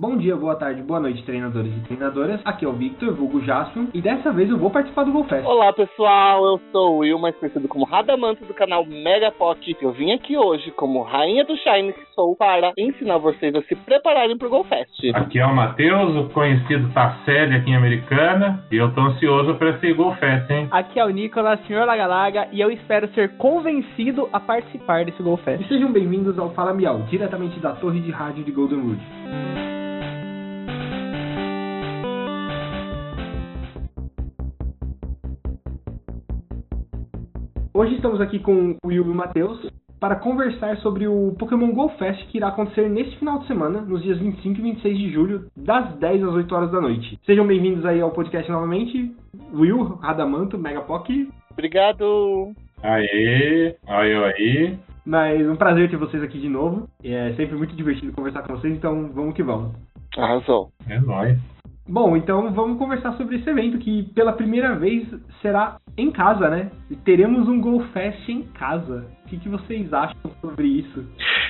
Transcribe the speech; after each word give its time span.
Bom 0.00 0.16
dia, 0.16 0.36
boa 0.36 0.54
tarde, 0.54 0.80
boa 0.80 1.00
noite, 1.00 1.24
treinadores 1.24 1.76
e 1.76 1.80
treinadoras. 1.80 2.40
Aqui 2.44 2.64
é 2.64 2.68
o 2.68 2.72
Victor, 2.72 3.12
vulgo 3.14 3.40
Jaspion, 3.40 3.86
e 3.92 4.00
dessa 4.00 4.30
vez 4.30 4.48
eu 4.48 4.56
vou 4.56 4.70
participar 4.70 5.02
do 5.02 5.10
GolFest. 5.10 5.44
Olá 5.44 5.72
pessoal, 5.72 6.44
eu 6.44 6.60
sou 6.70 6.94
o 6.94 6.98
Will, 6.98 7.18
mais 7.18 7.34
conhecido 7.34 7.66
como 7.66 7.84
Radamanto 7.84 8.44
do 8.44 8.54
canal 8.54 8.86
Mega 8.86 9.32
Pocket. 9.32 9.76
Eu 9.82 9.90
vim 9.90 10.12
aqui 10.12 10.38
hoje 10.38 10.70
como 10.70 11.02
rainha 11.02 11.44
do 11.44 11.56
Shine 11.56 11.92
que 11.92 12.06
sou 12.14 12.36
para 12.36 12.72
ensinar 12.78 13.18
vocês 13.18 13.52
a 13.56 13.62
se 13.62 13.74
prepararem 13.74 14.38
pro 14.38 14.48
GolFest. 14.48 15.10
Aqui 15.14 15.40
é 15.40 15.44
o 15.44 15.52
Matheus, 15.52 16.14
o 16.14 16.28
conhecido 16.28 16.88
Tasselli 16.92 17.56
aqui 17.56 17.70
em 17.70 17.74
Americana, 17.74 18.64
e 18.70 18.76
eu 18.76 18.94
tô 18.94 19.00
ansioso 19.00 19.56
para 19.56 19.70
esse 19.70 19.92
GolFest, 19.94 20.48
hein? 20.48 20.68
Aqui 20.70 21.00
é 21.00 21.04
o 21.04 21.10
Nicolas, 21.10 21.58
senhor 21.66 21.84
Lagalaga, 21.84 22.46
e 22.52 22.60
eu 22.60 22.70
espero 22.70 23.08
ser 23.14 23.36
convencido 23.36 24.28
a 24.32 24.38
participar 24.38 25.04
desse 25.04 25.20
GolFest. 25.20 25.60
E 25.64 25.66
sejam 25.66 25.90
bem-vindos 25.90 26.38
ao 26.38 26.50
Fala 26.50 26.72
Miau, 26.72 27.00
diretamente 27.10 27.58
da 27.58 27.72
torre 27.72 27.98
de 27.98 28.12
rádio 28.12 28.44
de 28.44 28.52
Goldenwood. 28.52 29.00
Hoje 37.78 37.94
estamos 37.94 38.20
aqui 38.20 38.40
com 38.40 38.76
o 38.82 38.88
Will 38.88 39.06
e 39.06 39.08
o 39.08 39.14
Matheus 39.14 39.70
para 40.00 40.16
conversar 40.16 40.78
sobre 40.78 41.06
o 41.06 41.36
Pokémon 41.38 41.72
Go 41.72 41.88
Fest 41.90 42.26
que 42.26 42.38
irá 42.38 42.48
acontecer 42.48 42.88
neste 42.90 43.16
final 43.20 43.38
de 43.38 43.46
semana, 43.46 43.80
nos 43.82 44.02
dias 44.02 44.18
25 44.18 44.58
e 44.58 44.62
26 44.62 44.98
de 44.98 45.12
julho, 45.12 45.46
das 45.56 45.94
10 45.94 46.24
às 46.24 46.34
8 46.34 46.54
horas 46.56 46.72
da 46.72 46.80
noite. 46.80 47.16
Sejam 47.24 47.46
bem-vindos 47.46 47.86
aí 47.86 48.00
ao 48.00 48.10
podcast 48.10 48.50
novamente. 48.50 49.14
Will, 49.54 49.94
Radamanto, 50.02 50.58
Megapock. 50.58 51.30
Obrigado! 51.52 52.52
Aê, 52.82 53.76
aí, 53.86 54.14
aí. 54.24 54.78
Mas 55.06 55.48
um 55.48 55.54
prazer 55.54 55.88
ter 55.88 55.98
vocês 55.98 56.20
aqui 56.20 56.40
de 56.40 56.48
novo. 56.48 56.88
É 57.04 57.32
sempre 57.34 57.56
muito 57.56 57.76
divertido 57.76 58.12
conversar 58.12 58.42
com 58.42 58.56
vocês, 58.56 58.74
então 58.74 59.08
vamos 59.14 59.34
que 59.34 59.42
vamos. 59.44 59.72
Arrasou. 60.16 60.72
É 60.88 60.98
nóis. 60.98 61.38
Bom, 61.88 62.16
então 62.18 62.52
vamos 62.52 62.76
conversar 62.76 63.16
sobre 63.16 63.36
esse 63.36 63.48
evento 63.48 63.78
que 63.78 64.02
pela 64.14 64.34
primeira 64.34 64.74
vez 64.78 65.08
será 65.40 65.78
em 65.96 66.10
casa, 66.10 66.50
né? 66.50 66.70
Teremos 67.02 67.48
um 67.48 67.58
Go 67.60 67.80
Fest 67.94 68.28
em 68.28 68.42
casa. 68.42 69.06
O 69.24 69.28
que, 69.28 69.38
que 69.38 69.48
vocês 69.48 69.90
acham 69.92 70.30
sobre 70.40 70.66
isso? 70.66 71.06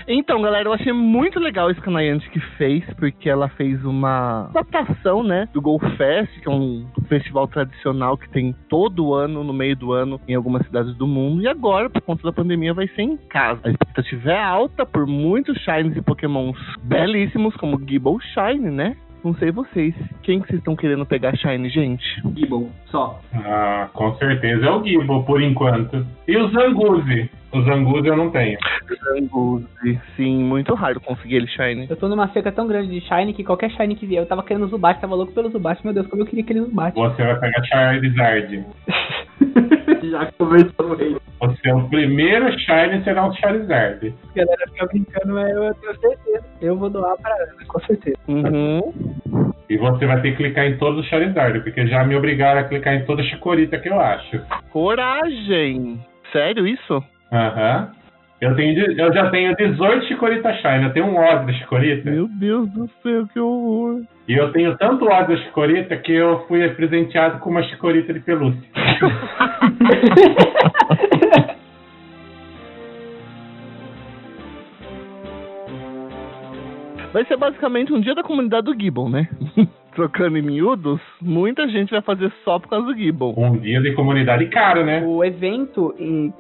Então, 0.06 0.40
galera, 0.40 0.68
eu 0.68 0.72
achei 0.72 0.92
muito 0.92 1.38
legal 1.38 1.70
esse 1.70 1.80
canaiante 1.80 2.30
que 2.30 2.40
fez, 2.56 2.84
porque 2.94 3.28
ela 3.28 3.48
fez 3.50 3.84
uma 3.84 4.46
adaptação, 4.46 5.22
né, 5.22 5.48
do 5.52 5.60
Go 5.60 5.78
Fest, 5.96 6.32
que 6.40 6.48
é 6.48 6.50
um 6.50 6.86
festival 7.08 7.46
tradicional 7.46 8.16
que 8.16 8.28
tem 8.30 8.54
todo 8.68 9.14
ano, 9.14 9.44
no 9.44 9.52
meio 9.52 9.76
do 9.76 9.92
ano, 9.92 10.20
em 10.26 10.34
algumas 10.34 10.64
cidades 10.66 10.94
do 10.96 11.06
mundo. 11.06 11.42
E 11.42 11.48
agora, 11.48 11.90
por 11.90 12.00
conta 12.00 12.22
da 12.22 12.32
pandemia, 12.32 12.72
vai 12.72 12.88
ser 12.88 13.02
em 13.02 13.16
casa. 13.16 13.60
A 13.64 13.70
expectativa 13.70 14.32
é 14.32 14.42
alta 14.42 14.86
por 14.86 15.06
muitos 15.06 15.58
Shines 15.58 15.96
e 15.96 16.02
Pokémons 16.02 16.56
belíssimos, 16.82 17.54
como 17.56 17.78
Gible 17.78 18.18
Shine, 18.32 18.70
né? 18.70 18.96
Não 19.28 19.34
sei 19.34 19.50
vocês. 19.50 19.94
Quem 20.22 20.40
que 20.40 20.46
vocês 20.46 20.58
estão 20.58 20.74
querendo 20.74 21.04
pegar 21.04 21.36
Shine, 21.36 21.68
gente? 21.68 22.02
Gible, 22.34 22.68
só. 22.86 23.20
Ah, 23.34 23.86
com 23.92 24.14
certeza 24.14 24.64
é 24.64 24.70
o 24.70 24.82
Gible, 24.82 25.22
por 25.26 25.42
enquanto. 25.42 26.06
E 26.26 26.34
o 26.34 26.48
Zanguzi? 26.48 27.30
O 27.52 27.60
Zanguzi 27.60 28.08
eu 28.08 28.16
não 28.16 28.30
tenho. 28.30 28.58
Zanguzi. 29.04 30.00
Sim, 30.16 30.44
muito 30.44 30.72
raro 30.72 30.98
conseguir 30.98 31.36
ele 31.36 31.46
Shine. 31.46 31.86
Eu 31.90 31.96
tô 31.96 32.08
numa 32.08 32.28
seca 32.28 32.50
tão 32.50 32.66
grande 32.66 32.88
de 32.88 33.06
Shine 33.06 33.34
que 33.34 33.44
qualquer 33.44 33.70
Shine 33.72 33.96
que 33.96 34.06
vier, 34.06 34.22
eu 34.22 34.26
tava 34.26 34.42
querendo 34.42 34.66
Zubat, 34.68 34.98
tava 34.98 35.14
louco 35.14 35.34
pelo 35.34 35.50
Zubat. 35.50 35.84
Meu 35.84 35.92
Deus, 35.92 36.06
como 36.06 36.22
eu 36.22 36.26
queria 36.26 36.42
aquele 36.42 36.62
Zubat. 36.62 36.94
Você 36.94 37.22
vai 37.22 37.38
pegar 37.38 37.62
Charizard. 37.64 38.64
Já 40.02 40.30
começou 40.32 40.96
aí. 40.98 41.16
Você 41.40 41.68
é 41.68 41.74
o 41.74 41.88
primeiro 41.88 42.50
Shine 42.58 43.02
será 43.04 43.26
um 43.26 43.32
Charizard. 43.34 44.14
A 44.30 44.34
galera 44.34 44.64
fica 44.72 44.86
brincando, 44.86 45.34
mas 45.34 45.50
eu 45.50 45.74
tenho 45.74 46.00
certeza. 46.00 46.44
Eu 46.60 46.76
vou 46.76 46.90
doar 46.90 47.16
pra 47.16 47.34
Ana, 47.34 47.64
com 47.66 47.80
certeza. 47.80 48.16
Uhum. 48.28 49.52
E 49.68 49.76
você 49.76 50.06
vai 50.06 50.20
ter 50.22 50.30
que 50.30 50.38
clicar 50.38 50.66
em 50.66 50.78
todos 50.78 51.00
os 51.00 51.06
Charizard, 51.08 51.60
porque 51.60 51.86
já 51.86 52.04
me 52.04 52.16
obrigaram 52.16 52.60
a 52.60 52.64
clicar 52.64 52.94
em 52.94 53.04
toda 53.04 53.22
a 53.22 53.24
Chikorita 53.24 53.78
que 53.78 53.88
eu 53.88 54.00
acho. 54.00 54.40
Coragem! 54.70 56.00
Sério 56.32 56.66
isso? 56.66 57.02
Aham. 57.32 57.92
Eu, 58.40 58.54
tenho, 58.54 58.92
eu 58.92 59.12
já 59.12 59.30
tenho 59.30 59.56
18 59.56 60.06
Chikorita 60.06 60.54
Shine, 60.54 60.84
eu 60.84 60.92
tenho 60.92 61.06
um 61.06 61.16
ódio 61.16 61.46
da 61.46 61.52
Chikorita. 61.54 62.08
Meu 62.08 62.28
Deus 62.28 62.70
do 62.70 62.88
céu, 63.02 63.26
que 63.32 63.40
horror. 63.40 64.02
E 64.28 64.34
eu 64.34 64.52
tenho 64.52 64.78
tanto 64.78 65.06
ódio 65.06 65.36
da 65.36 65.42
Chikorita 65.42 65.96
que 65.96 66.12
eu 66.12 66.46
fui 66.46 66.68
presenteado 66.68 67.40
com 67.40 67.50
uma 67.50 67.64
Chikorita 67.64 68.12
de 68.12 68.20
pelúcia. 68.20 68.62
Vai 77.12 77.24
ser 77.24 77.36
basicamente 77.36 77.92
um 77.92 78.00
dia 78.00 78.14
da 78.14 78.22
comunidade 78.22 78.66
do 78.66 78.80
Gibbon, 78.80 79.08
né? 79.08 79.28
Trocando 79.98 80.38
em 80.38 80.42
miúdos, 80.42 81.00
muita 81.20 81.66
gente 81.66 81.90
vai 81.90 82.00
fazer 82.00 82.32
só 82.44 82.56
por 82.60 82.68
causa 82.68 82.86
do 82.86 82.96
Gibbon. 82.96 83.34
Um 83.36 83.58
dia 83.58 83.80
de 83.80 83.94
comunidade 83.94 84.46
caro, 84.46 84.84
né? 84.84 85.02
O 85.04 85.24
evento, 85.24 85.92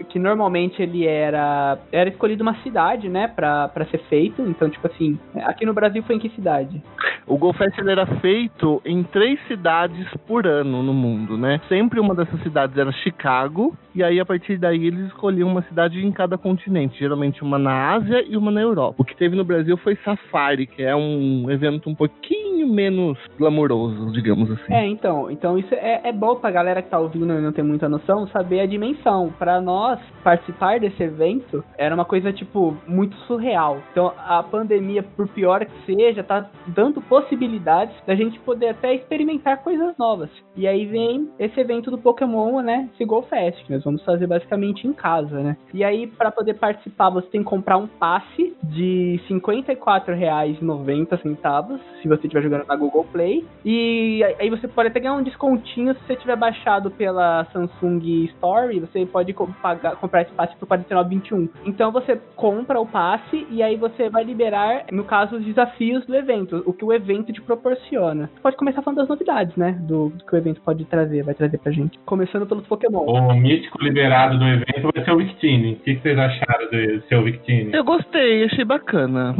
que 0.08 0.16
normalmente 0.16 0.80
ele 0.80 1.04
era 1.04 1.76
era 1.90 2.08
escolhido 2.08 2.44
uma 2.44 2.54
cidade, 2.62 3.08
né, 3.08 3.26
pra, 3.26 3.66
pra 3.66 3.84
ser 3.86 3.98
feito. 4.08 4.42
Então, 4.42 4.70
tipo 4.70 4.86
assim, 4.86 5.18
aqui 5.42 5.66
no 5.66 5.74
Brasil 5.74 6.04
foi 6.04 6.14
em 6.14 6.18
que 6.20 6.28
cidade? 6.36 6.80
O 7.26 7.36
GoFest 7.36 7.76
ele 7.78 7.90
era 7.90 8.06
feito 8.20 8.80
em 8.84 9.02
três 9.02 9.40
cidades 9.48 10.06
por 10.24 10.46
ano 10.46 10.80
no 10.80 10.94
mundo, 10.94 11.36
né? 11.36 11.60
Sempre 11.68 11.98
uma 11.98 12.14
dessas 12.14 12.40
cidades 12.42 12.78
era 12.78 12.92
Chicago, 12.92 13.76
e 13.92 14.04
aí 14.04 14.20
a 14.20 14.24
partir 14.24 14.56
daí 14.56 14.86
eles 14.86 15.06
escolhiam 15.08 15.48
uma 15.48 15.62
cidade 15.62 15.98
em 15.98 16.12
cada 16.12 16.38
continente, 16.38 16.96
geralmente 16.96 17.42
uma 17.42 17.58
na 17.58 17.94
Ásia 17.94 18.24
e 18.26 18.36
uma 18.36 18.52
na 18.52 18.60
Europa. 18.60 18.94
O 18.98 19.04
que 19.04 19.16
teve 19.16 19.34
no 19.34 19.44
Brasil 19.44 19.76
foi 19.78 19.96
Safari, 20.04 20.66
que 20.66 20.82
é 20.82 20.94
um 20.94 21.50
evento 21.50 21.90
um 21.90 21.94
pouquinho 21.94 22.68
menos 22.68 23.18
glamouroso, 23.48 24.12
digamos 24.12 24.50
assim. 24.50 24.72
É, 24.72 24.86
então, 24.86 25.30
então 25.30 25.58
isso 25.58 25.74
é, 25.74 26.02
é 26.04 26.12
bom 26.12 26.36
pra 26.36 26.50
galera 26.50 26.82
que 26.82 26.90
tá 26.90 26.98
ouvindo 26.98 27.32
e 27.32 27.40
não 27.40 27.52
tem 27.52 27.64
muita 27.64 27.88
noção 27.88 28.28
saber 28.28 28.60
a 28.60 28.66
dimensão. 28.66 29.32
Pra 29.38 29.60
nós 29.60 29.98
participar 30.22 30.78
desse 30.78 31.02
evento 31.02 31.64
era 31.76 31.94
uma 31.94 32.04
coisa 32.04 32.32
tipo 32.32 32.76
muito 32.86 33.16
surreal. 33.26 33.78
Então 33.90 34.12
a 34.16 34.42
pandemia, 34.42 35.02
por 35.02 35.26
pior 35.28 35.64
que 35.64 35.86
seja, 35.86 36.22
tá 36.22 36.48
dando 36.66 37.00
possibilidades 37.02 37.94
da 38.06 38.14
gente 38.14 38.38
poder 38.40 38.68
até 38.68 38.94
experimentar 38.94 39.62
coisas 39.62 39.96
novas. 39.98 40.30
E 40.54 40.66
aí 40.66 40.86
vem 40.86 41.28
esse 41.38 41.58
evento 41.58 41.90
do 41.90 41.98
Pokémon, 41.98 42.60
né? 42.60 42.88
Go 43.08 43.22
Fest, 43.22 43.64
que 43.64 43.72
nós 43.72 43.84
vamos 43.84 44.04
fazer 44.04 44.26
basicamente 44.26 44.86
em 44.86 44.92
casa, 44.92 45.40
né? 45.40 45.56
E 45.72 45.82
aí 45.82 46.06
pra 46.06 46.30
poder 46.30 46.54
participar 46.54 47.08
você 47.10 47.28
tem 47.28 47.42
que 47.42 47.48
comprar 47.48 47.78
um 47.78 47.86
passe 47.86 48.54
de 48.62 49.20
R$ 49.28 49.36
54,90 49.36 51.78
se 52.02 52.08
você 52.08 52.26
estiver 52.26 52.42
jogando 52.42 52.66
na 52.66 52.76
Google 52.76 53.04
Play. 53.04 53.27
E 53.64 54.22
aí 54.38 54.48
você 54.50 54.66
pode 54.68 54.88
até 54.88 55.00
ganhar 55.00 55.14
um 55.14 55.22
descontinho 55.22 55.94
se 55.94 56.00
você 56.06 56.16
tiver 56.16 56.36
baixado 56.36 56.90
pela 56.90 57.44
Samsung 57.52 58.24
Store. 58.34 58.78
Você 58.80 59.04
pode 59.06 59.34
pagar- 59.62 59.96
comprar 59.96 60.22
esse 60.22 60.32
passe 60.32 60.54
por 60.56 60.68
R$ 60.68 60.84
49,21. 60.84 61.48
Então 61.64 61.90
você 61.92 62.20
compra 62.36 62.80
o 62.80 62.86
passe 62.86 63.46
e 63.50 63.62
aí 63.62 63.76
você 63.76 64.08
vai 64.08 64.24
liberar, 64.24 64.84
no 64.92 65.04
caso, 65.04 65.36
os 65.36 65.44
desafios 65.44 66.04
do 66.06 66.14
evento, 66.14 66.62
o 66.66 66.72
que 66.72 66.84
o 66.84 66.92
evento 66.92 67.32
te 67.32 67.40
proporciona. 67.42 68.30
Você 68.34 68.40
pode 68.40 68.56
começar 68.56 68.82
falando 68.82 68.98
das 68.98 69.08
novidades, 69.08 69.54
né? 69.56 69.72
Do, 69.80 70.10
do 70.10 70.24
que 70.24 70.34
o 70.34 70.38
evento 70.38 70.60
pode 70.62 70.84
trazer, 70.84 71.22
vai 71.24 71.34
trazer 71.34 71.58
pra 71.58 71.72
gente. 71.72 71.98
Começando 72.06 72.46
pelos 72.46 72.66
Pokémon. 72.66 73.04
O 73.04 73.34
mítico 73.34 73.82
liberado 73.82 74.38
do 74.38 74.44
evento 74.44 74.90
vai 74.94 75.04
ser 75.04 75.12
o 75.12 75.18
Victini. 75.18 75.72
O 75.74 75.76
que 75.80 75.94
que 75.94 76.02
vocês 76.02 76.18
acharam 76.18 76.66
do 76.70 77.02
seu 77.08 77.22
Victini? 77.22 77.70
Eu 77.74 77.84
gostei, 77.84 78.44
achei 78.44 78.64
bacana. 78.64 79.34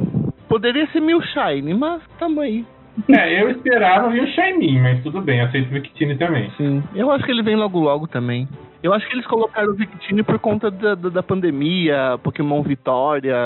Poderia 0.48 0.86
ser 0.88 1.00
mil 1.00 1.20
Shine, 1.22 1.74
mas 1.74 2.02
tamo 2.18 2.40
aí. 2.40 2.64
É, 3.08 3.42
eu 3.42 3.50
esperava 3.50 4.10
vir 4.10 4.22
o 4.22 4.26
Shiny, 4.26 4.80
mas 4.80 5.02
tudo 5.02 5.20
bem, 5.20 5.40
aceito 5.40 5.68
o 5.68 5.72
Victini 5.72 6.16
também. 6.16 6.50
Sim. 6.56 6.82
Eu 6.94 7.10
acho 7.10 7.24
que 7.24 7.30
ele 7.30 7.42
vem 7.42 7.56
logo 7.56 7.78
logo 7.78 8.06
também. 8.06 8.48
Eu 8.82 8.92
acho 8.92 9.06
que 9.08 9.14
eles 9.14 9.26
colocaram 9.26 9.72
o 9.72 9.74
Victini 9.74 10.22
por 10.22 10.38
conta 10.38 10.70
da, 10.70 10.94
da, 10.94 11.08
da 11.08 11.22
pandemia, 11.22 12.18
Pokémon 12.22 12.62
Vitória, 12.62 13.36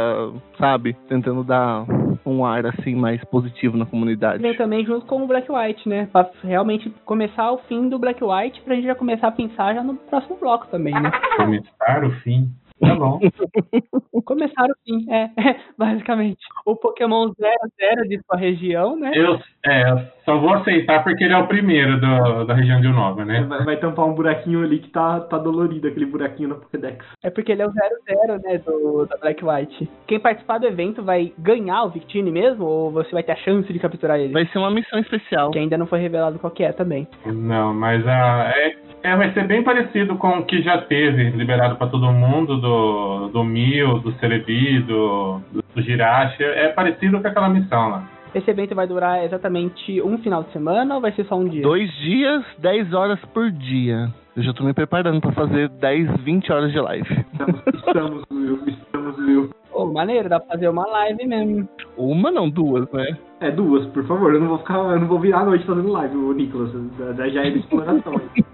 sabe? 0.59 0.95
Tentando 1.09 1.43
dar 1.43 1.87
um 2.25 2.45
ar 2.45 2.67
assim 2.67 2.95
mais 2.95 3.23
positivo 3.25 3.77
na 3.77 3.87
comunidade. 3.87 4.43
Vem 4.43 4.55
também 4.55 4.85
junto 4.85 5.07
com 5.07 5.23
o 5.23 5.27
Black 5.27 5.51
White, 5.51 5.89
né? 5.89 6.09
Pra 6.13 6.29
realmente 6.45 6.93
começar 7.05 7.51
o 7.51 7.59
fim 7.59 7.89
do 7.89 7.99
Black 7.99 8.23
White 8.23 8.61
pra 8.63 8.75
gente 8.75 8.87
já 8.87 8.95
começar 8.95 9.29
a 9.29 9.33
pensar 9.33 9.75
já 9.75 9.83
no 9.83 9.95
próximo 9.95 10.37
bloco 10.39 10.67
também, 10.69 10.95
né? 10.95 11.11
Começar 11.37 12.05
o 12.05 12.11
fim. 12.21 12.51
Tá 12.83 12.95
bom. 12.97 13.21
Começar 14.25 14.65
o 14.65 14.75
fim, 14.85 15.07
é, 15.11 15.31
basicamente. 15.79 16.39
O 16.67 16.77
Pokémon 16.77 17.29
00 17.29 18.09
de 18.09 18.21
sua 18.25 18.37
região, 18.37 18.97
né? 18.99 19.13
Eu 19.15 19.39
é, 19.65 20.09
só 20.25 20.37
vou 20.39 20.53
aceitar 20.55 21.03
porque 21.05 21.25
ele 21.25 21.33
é 21.33 21.39
o 21.39 21.47
primeiro 21.47 22.01
do- 22.01 22.45
da 22.45 22.55
região 22.55 22.81
de 22.81 22.89
Unova, 22.89 23.25
né? 23.25 23.43
Vai, 23.45 23.65
vai 23.65 23.77
tampar 23.77 24.07
um 24.07 24.15
buraquinho 24.15 24.63
ali 24.63 24.79
que 24.81 24.91
tá, 24.91 25.21
tá 25.21 25.39
dolorido, 25.39 25.87
aquele 25.89 26.07
buraquinho 26.07 26.51
no 26.51 26.57
Pokédex. 26.57 27.05
É 27.23 27.31
porque 27.31 27.53
ele 27.53 27.63
é 27.63 27.67
o 27.67 27.71
00, 27.71 28.41
né, 28.43 28.59
do, 28.59 29.07
da 29.07 29.17
Black 29.17 29.45
White. 29.45 29.89
Quem 30.07 30.21
participar 30.21 30.59
do 30.59 30.67
evento 30.67 31.03
vai 31.03 31.33
ganhar 31.39 31.85
o 31.85 31.91
Victini 31.91 32.31
mesmo? 32.31 32.65
Ou 32.65 32.91
você 32.91 33.11
vai 33.13 33.23
ter 33.23 33.33
a 33.33 33.37
chance 33.37 33.73
de 33.73 33.79
capturar 33.79 34.19
ele? 34.19 34.33
Vai 34.33 34.47
ser 34.47 34.59
uma 34.59 34.71
missão 34.71 34.99
especial. 34.99 35.51
Que 35.51 35.59
ainda 35.59 35.79
não 35.79 35.87
foi 35.87 36.01
revelado 36.01 36.39
qual 36.39 36.53
que 36.53 36.65
é 36.65 36.73
também. 36.73 37.07
Não, 37.27 37.73
mas 37.75 38.07
a, 38.07 38.53
é, 38.57 38.75
é, 39.03 39.17
vai 39.17 39.33
ser 39.33 39.47
bem 39.47 39.63
parecido 39.63 40.17
com 40.17 40.29
o 40.39 40.45
que 40.45 40.63
já 40.63 40.79
teve 40.83 41.31
liberado 41.31 41.77
pra 41.77 41.87
todo 41.87 42.13
mundo 42.13 42.59
do, 42.61 43.29
do 43.29 43.45
Mil, 43.45 43.99
do 43.99 44.13
Celebi, 44.15 44.81
do, 44.81 45.41
do, 45.75 45.83
Jirachi. 45.83 46.43
É 46.43 46.69
parecido 46.69 47.21
com 47.21 47.27
aquela 47.27 47.49
missão 47.49 47.89
lá. 47.91 48.05
Esse 48.35 48.51
evento 48.51 48.75
vai 48.75 48.87
durar 48.87 49.25
exatamente 49.25 50.01
um 50.01 50.17
final 50.19 50.43
de 50.43 50.53
semana 50.53 50.95
ou 50.95 51.01
vai 51.01 51.13
ser 51.13 51.25
só 51.27 51.37
um 51.37 51.47
dia? 51.47 51.63
Dois 51.63 51.91
dias, 51.99 52.43
10 52.59 52.95
horas 52.95 53.19
por 53.35 53.51
dia. 53.51 54.09
Eu 54.35 54.43
já 54.43 54.55
tô 54.55 54.65
me 54.65 54.73
preparando 54.73 55.21
pra 55.21 55.33
fazer 55.33 55.69
10, 55.69 56.17
20 56.23 56.51
horas 56.51 56.73
de 56.73 56.81
live. 56.81 57.25
Estamos, 57.35 57.61
estamos, 57.75 58.25
Will, 58.33 58.59
estamos, 58.67 59.19
Will. 59.19 59.51
Ô, 59.75 59.85
maneiro, 59.87 60.29
dá 60.29 60.41
pra 60.41 60.55
fazer 60.55 60.69
uma 60.69 60.87
live 60.87 61.27
mesmo. 61.27 61.69
Uma 61.97 62.31
não, 62.31 62.49
duas, 62.49 62.91
né? 62.93 63.19
É, 63.41 63.51
duas, 63.51 63.85
por 63.89 64.07
favor. 64.07 64.33
Eu 64.33 64.41
não 64.41 64.49
vou 64.49 64.59
ficar, 64.59 64.79
eu 64.79 65.01
não 65.01 65.07
vou 65.09 65.19
virar 65.19 65.41
a 65.41 65.45
noite 65.45 65.67
fazendo 65.67 65.93
live, 65.93 66.17
o 66.17 66.33
Nicolas. 66.33 66.71
Já- 67.17 67.29
Já 67.29 67.45
é 67.45 67.51
de 67.51 67.59
exploração. 67.59 68.15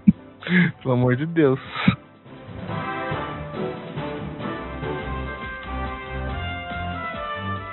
Pelo 0.81 0.93
amor 0.93 1.15
de 1.15 1.25
Deus. 1.25 1.59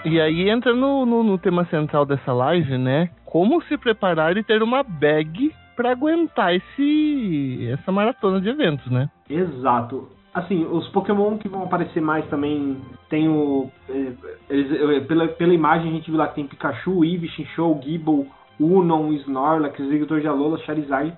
E 0.05 0.20
aí 0.20 0.49
entra 0.49 0.73
no, 0.73 1.05
no, 1.05 1.23
no 1.23 1.38
tema 1.38 1.64
central 1.67 2.06
dessa 2.06 2.32
live, 2.32 2.78
né? 2.78 3.11
Como 3.25 3.61
se 3.62 3.76
preparar 3.76 4.37
e 4.37 4.43
ter 4.44 4.62
uma 4.62 4.82
bag 4.84 5.52
pra 5.75 5.90
aguentar 5.90 6.55
esse 6.55 7.69
essa 7.73 7.90
maratona 7.90 8.40
de 8.40 8.49
eventos, 8.49 8.88
né? 8.90 9.11
Exato. 9.29 10.08
Assim, 10.32 10.64
os 10.64 10.87
Pokémon 10.90 11.38
que 11.38 11.49
vão 11.49 11.64
aparecer 11.64 12.00
mais 12.00 12.25
também 12.29 12.76
tem 13.08 13.29
o. 13.29 13.69
eh, 13.88 14.12
eles- 14.49 14.70
eh, 14.81 15.00
pela, 15.00 15.26
pela 15.29 15.52
imagem 15.55 15.90
a 15.90 15.94
gente 15.94 16.11
viu 16.11 16.19
lá 16.19 16.29
que 16.29 16.37
tem 16.37 16.46
Pikachu, 16.46 17.05
Eevee, 17.05 17.29
Chinchou, 17.31 17.81
Gible, 17.82 18.29
Unon, 18.61 19.12
Snorlax, 19.14 19.81
Executor 19.81 20.20
de 20.20 20.29
Alola, 20.29 20.58
Charizard, 20.58 21.12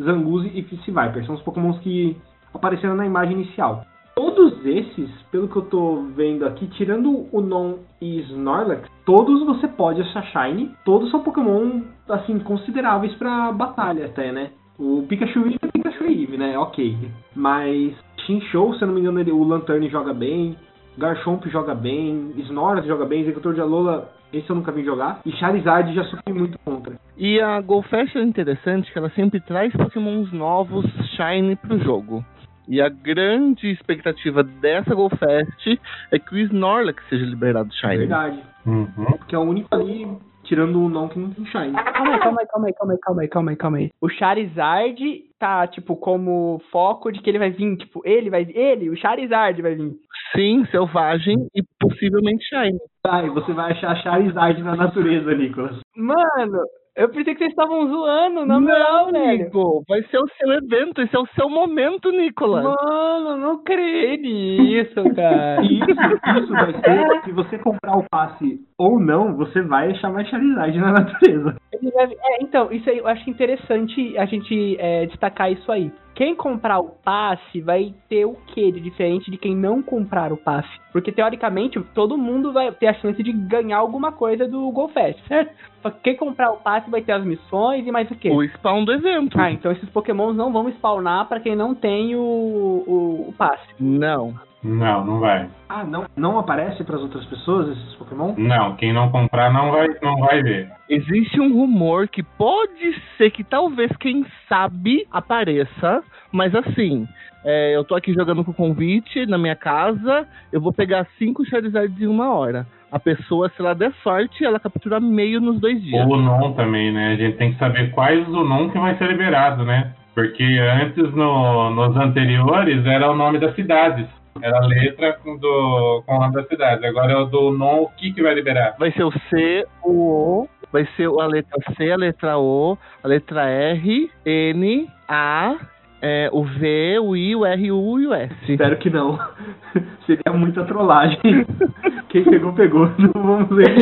Zanguzi 0.00 0.50
e 0.54 0.62
Fist 0.62 0.86
Viper. 0.86 1.24
São 1.26 1.34
os 1.34 1.42
Pokémons 1.42 1.78
que 1.78 2.16
apareceram 2.52 2.94
na 2.94 3.06
imagem 3.06 3.34
inicial. 3.34 3.84
Todos 4.14 4.64
esses, 4.64 5.10
pelo 5.32 5.48
que 5.48 5.56
eu 5.56 5.62
tô 5.62 6.02
vendo 6.14 6.46
aqui, 6.46 6.68
tirando 6.68 7.26
o 7.32 7.40
Non 7.40 7.78
e 8.00 8.20
Snorlax, 8.20 8.88
todos 9.04 9.44
você 9.44 9.66
pode 9.66 10.00
achar 10.00 10.22
Shiny. 10.26 10.70
Todos 10.84 11.10
são 11.10 11.22
Pokémon, 11.22 11.82
assim, 12.08 12.38
consideráveis 12.38 13.12
pra 13.14 13.50
batalha 13.50 14.06
até, 14.06 14.30
né? 14.30 14.50
O 14.78 15.04
Pikachu 15.08 15.40
Eevee 15.40 15.58
é 15.62 15.66
Pikachu 15.66 16.04
Eevee, 16.04 16.36
né? 16.36 16.58
Ok. 16.58 16.96
Mas 17.34 17.94
Shinchou, 18.24 18.74
se 18.74 18.82
eu 18.82 18.88
não 18.88 18.94
me 18.94 19.00
engano, 19.00 19.20
ele, 19.20 19.32
o 19.32 19.44
Lantern 19.44 19.88
joga 19.88 20.14
bem. 20.14 20.56
Garchomp 20.96 21.44
joga 21.48 21.74
bem. 21.74 22.32
Snorlax 22.36 22.86
joga 22.86 23.04
bem. 23.04 23.22
Executor 23.22 23.54
de 23.54 23.60
Alola, 23.60 24.10
esse 24.32 24.48
eu 24.48 24.56
nunca 24.56 24.72
vi 24.72 24.84
jogar. 24.84 25.20
E 25.24 25.32
Charizard 25.32 25.94
já 25.94 26.04
sofri 26.04 26.32
muito 26.32 26.58
contra. 26.64 26.94
E 27.16 27.40
a 27.40 27.60
GoFest 27.60 28.16
é 28.16 28.22
interessante 28.22 28.92
que 28.92 28.98
ela 28.98 29.10
sempre 29.10 29.40
traz 29.40 29.72
pokémons 29.72 30.32
novos, 30.32 30.84
shiny 31.16 31.56
pro 31.56 31.78
jogo. 31.78 32.24
E 32.66 32.80
a 32.80 32.88
grande 32.88 33.70
expectativa 33.70 34.42
dessa 34.42 34.94
GoFest 34.94 35.78
é 36.10 36.18
que 36.18 36.34
o 36.34 36.38
Snorlax 36.38 37.02
seja 37.08 37.24
liberado 37.24 37.72
shiny. 37.74 37.98
Verdade. 37.98 38.40
Uhum. 38.64 39.04
Porque 39.18 39.34
é 39.34 39.38
o 39.38 39.42
único 39.42 39.74
ali, 39.74 40.06
tirando 40.44 40.80
o 40.80 40.88
não 40.88 41.08
que 41.08 41.18
não 41.18 41.30
tem 41.30 41.44
Shine. 41.46 41.72
Calma 41.72 42.14
aí, 42.14 42.20
calma 42.20 42.40
aí, 42.40 42.46
calma 42.46 42.66
aí, 42.66 42.72
calma 42.74 42.92
aí, 42.92 42.98
calma 42.98 43.22
aí, 43.22 43.28
calma 43.28 43.50
aí, 43.50 43.56
calma 43.56 43.76
aí. 43.78 43.90
O 44.00 44.08
Charizard 44.08 45.24
tá, 45.38 45.66
tipo, 45.66 45.96
como 45.96 46.60
foco 46.70 47.10
de 47.10 47.20
que 47.20 47.28
ele 47.28 47.38
vai 47.38 47.50
vir, 47.50 47.76
tipo, 47.76 48.00
ele 48.04 48.30
vai 48.30 48.46
ele, 48.48 48.90
o 48.90 48.96
Charizard 48.96 49.60
vai 49.60 49.74
vir. 49.74 49.92
Sim, 50.34 50.64
selvagem 50.70 51.48
e 51.54 51.62
possivelmente 51.80 52.44
shiny. 52.44 52.78
Tá, 53.02 53.22
e 53.22 53.30
você 53.30 53.52
vai 53.52 53.72
achar 53.72 53.96
Charizard 54.02 54.62
na 54.62 54.76
natureza, 54.76 55.34
Nicolas. 55.34 55.78
Mano, 55.96 56.62
eu 56.96 57.08
pensei 57.08 57.34
que 57.34 57.38
vocês 57.38 57.50
estavam 57.50 57.88
zoando, 57.88 58.46
na 58.46 58.60
moral, 58.60 59.10
velho. 59.10 59.44
Nico, 59.44 59.82
vai 59.88 60.02
ser 60.04 60.18
o 60.18 60.28
seu 60.38 60.52
evento, 60.52 61.02
esse 61.02 61.16
é 61.16 61.18
o 61.18 61.26
seu 61.34 61.48
momento, 61.48 62.10
Nicolas. 62.10 62.64
Mano, 62.64 63.36
não 63.36 63.62
creio 63.64 64.20
nisso, 64.20 65.02
cara. 65.14 65.62
Isso, 65.62 65.90
isso 66.38 66.52
vai 66.52 66.72
ser, 66.72 67.24
se 67.24 67.32
você 67.32 67.58
comprar 67.58 67.96
o 67.96 68.04
passe 68.08 68.60
ou 68.78 69.00
não, 69.00 69.36
você 69.36 69.60
vai 69.62 69.90
achar 69.90 70.12
mais 70.12 70.28
Charizard 70.28 70.78
na 70.78 70.92
natureza. 70.92 71.56
É, 71.72 72.42
então, 72.42 72.70
isso 72.70 72.88
aí 72.88 72.98
eu 72.98 73.08
acho 73.08 73.28
interessante 73.28 74.16
a 74.16 74.24
gente 74.26 74.76
é, 74.78 75.06
destacar 75.06 75.50
isso 75.50 75.70
aí. 75.72 75.90
Quem 76.14 76.34
comprar 76.36 76.78
o 76.78 76.90
passe 76.90 77.60
vai 77.60 77.92
ter 78.08 78.24
o 78.24 78.34
que 78.46 78.70
de 78.70 78.80
diferente 78.80 79.30
de 79.30 79.36
quem 79.36 79.54
não 79.54 79.82
comprar 79.82 80.32
o 80.32 80.36
passe? 80.36 80.68
Porque 80.92 81.10
teoricamente 81.10 81.80
todo 81.92 82.16
mundo 82.16 82.52
vai 82.52 82.70
ter 82.72 82.86
a 82.86 82.94
chance 82.94 83.20
de 83.20 83.32
ganhar 83.32 83.78
alguma 83.78 84.12
coisa 84.12 84.46
do 84.46 84.70
GoFest, 84.70 85.20
certo? 85.26 85.52
Só 85.82 85.90
que 85.90 86.00
quem 86.02 86.16
comprar 86.16 86.52
o 86.52 86.58
passe 86.58 86.88
vai 86.88 87.02
ter 87.02 87.12
as 87.12 87.24
missões 87.24 87.86
e 87.86 87.90
mais 87.90 88.08
o 88.10 88.14
quê? 88.14 88.30
O 88.30 88.42
spawn 88.44 88.84
do 88.84 88.92
evento. 88.92 89.38
Ah, 89.38 89.50
então 89.50 89.72
esses 89.72 89.88
pokémons 89.90 90.36
não 90.36 90.52
vão 90.52 90.68
spawnar 90.68 91.28
pra 91.28 91.40
quem 91.40 91.56
não 91.56 91.74
tem 91.74 92.14
o, 92.14 92.20
o, 92.20 93.28
o 93.28 93.34
passe. 93.36 93.66
Não. 93.80 94.34
Não, 94.64 95.04
não 95.04 95.20
vai. 95.20 95.46
Ah, 95.68 95.84
não, 95.84 96.06
não 96.16 96.38
aparece 96.38 96.82
pras 96.84 97.02
outras 97.02 97.24
pessoas 97.26 97.68
esses 97.68 97.94
Pokémon? 97.96 98.34
Não, 98.38 98.74
quem 98.76 98.92
não 98.92 99.10
comprar 99.10 99.52
não 99.52 99.70
vai, 99.70 99.88
não 100.02 100.16
vai 100.16 100.42
ver. 100.42 100.72
Existe 100.88 101.38
um 101.38 101.52
rumor 101.52 102.08
que 102.08 102.22
pode 102.22 102.94
ser 103.18 103.30
que 103.30 103.44
talvez, 103.44 103.94
quem 103.98 104.24
sabe, 104.48 105.06
apareça, 105.12 106.02
mas 106.32 106.54
assim, 106.54 107.06
é, 107.44 107.76
eu 107.76 107.84
tô 107.84 107.94
aqui 107.94 108.14
jogando 108.14 108.42
com 108.42 108.54
convite 108.54 109.26
na 109.26 109.36
minha 109.36 109.54
casa, 109.54 110.26
eu 110.50 110.60
vou 110.60 110.72
pegar 110.72 111.06
cinco 111.18 111.44
Charizards 111.44 112.00
em 112.00 112.06
uma 112.06 112.34
hora. 112.34 112.66
A 112.90 112.98
pessoa, 112.98 113.50
se 113.50 113.60
ela 113.60 113.74
der 113.74 113.92
sorte, 114.02 114.44
ela 114.44 114.58
captura 114.58 114.98
meio 114.98 115.40
nos 115.40 115.60
dois 115.60 115.82
dias. 115.82 116.06
Ou 116.06 116.14
o 116.14 116.16
non 116.16 116.52
também, 116.52 116.92
né? 116.92 117.12
A 117.12 117.16
gente 117.16 117.36
tem 117.36 117.52
que 117.52 117.58
saber 117.58 117.90
quais 117.90 118.26
o 118.28 118.44
non 118.44 118.70
que 118.70 118.78
vai 118.78 118.96
ser 118.96 119.08
liberado, 119.08 119.64
né? 119.64 119.92
Porque 120.14 120.44
antes, 120.44 121.12
no, 121.12 121.70
nos 121.70 121.96
anteriores, 121.96 122.86
era 122.86 123.10
o 123.10 123.16
nome 123.16 123.40
das 123.40 123.54
cidades. 123.56 124.06
Era 124.42 124.58
a 124.58 124.66
letra 124.66 125.12
com, 125.14 125.36
do, 125.36 126.02
com 126.06 126.16
o 126.16 126.20
nome 126.20 126.34
das 126.34 126.48
cidades. 126.48 126.84
Agora 126.84 127.12
é 127.12 127.16
o 127.16 127.24
do 127.26 127.50
non, 127.52 127.82
o 127.82 127.88
que, 127.90 128.12
que 128.12 128.22
vai 128.22 128.34
liberar? 128.34 128.74
Vai 128.78 128.92
ser 128.92 129.04
o 129.04 129.12
C, 129.30 129.66
o 129.82 129.90
O, 129.90 130.48
vai 130.72 130.86
ser 130.96 131.06
a 131.06 131.26
letra 131.26 131.58
C, 131.76 131.90
a 131.90 131.96
letra 131.96 132.38
O, 132.38 132.76
a 133.02 133.08
letra 133.08 133.48
R, 133.48 134.10
N, 134.24 134.90
A, 135.08 135.56
é, 136.02 136.28
o 136.32 136.44
V, 136.44 136.98
o 136.98 137.16
I, 137.16 137.34
o 137.34 137.46
R, 137.46 137.72
o 137.72 137.80
U 137.80 138.00
e 138.00 138.06
o 138.06 138.14
S. 138.14 138.34
Espero 138.48 138.76
que 138.76 138.90
não. 138.90 139.18
Seria 140.06 140.32
muita 140.34 140.64
trollagem. 140.64 141.18
Quem 142.10 142.24
pegou, 142.24 142.52
pegou. 142.52 142.90
Não 142.98 143.22
vamos 143.22 143.48
ver. 143.48 143.74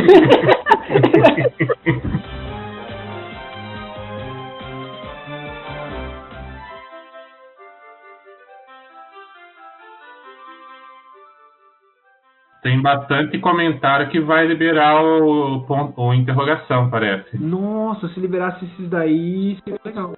Tem 12.63 12.81
bastante 12.81 13.39
comentário 13.41 14.09
que 14.09 14.21
vai 14.21 14.47
liberar 14.47 15.03
o, 15.03 15.65
ponto, 15.67 16.01
o 16.01 16.15
interrogação, 16.15 16.89
parece. 16.89 17.37
Nossa, 17.37 18.09
se 18.11 18.21
liberasse 18.21 18.65
esses 18.65 18.89
daí, 18.89 19.59
seria 19.65 19.81
legal. 19.85 20.13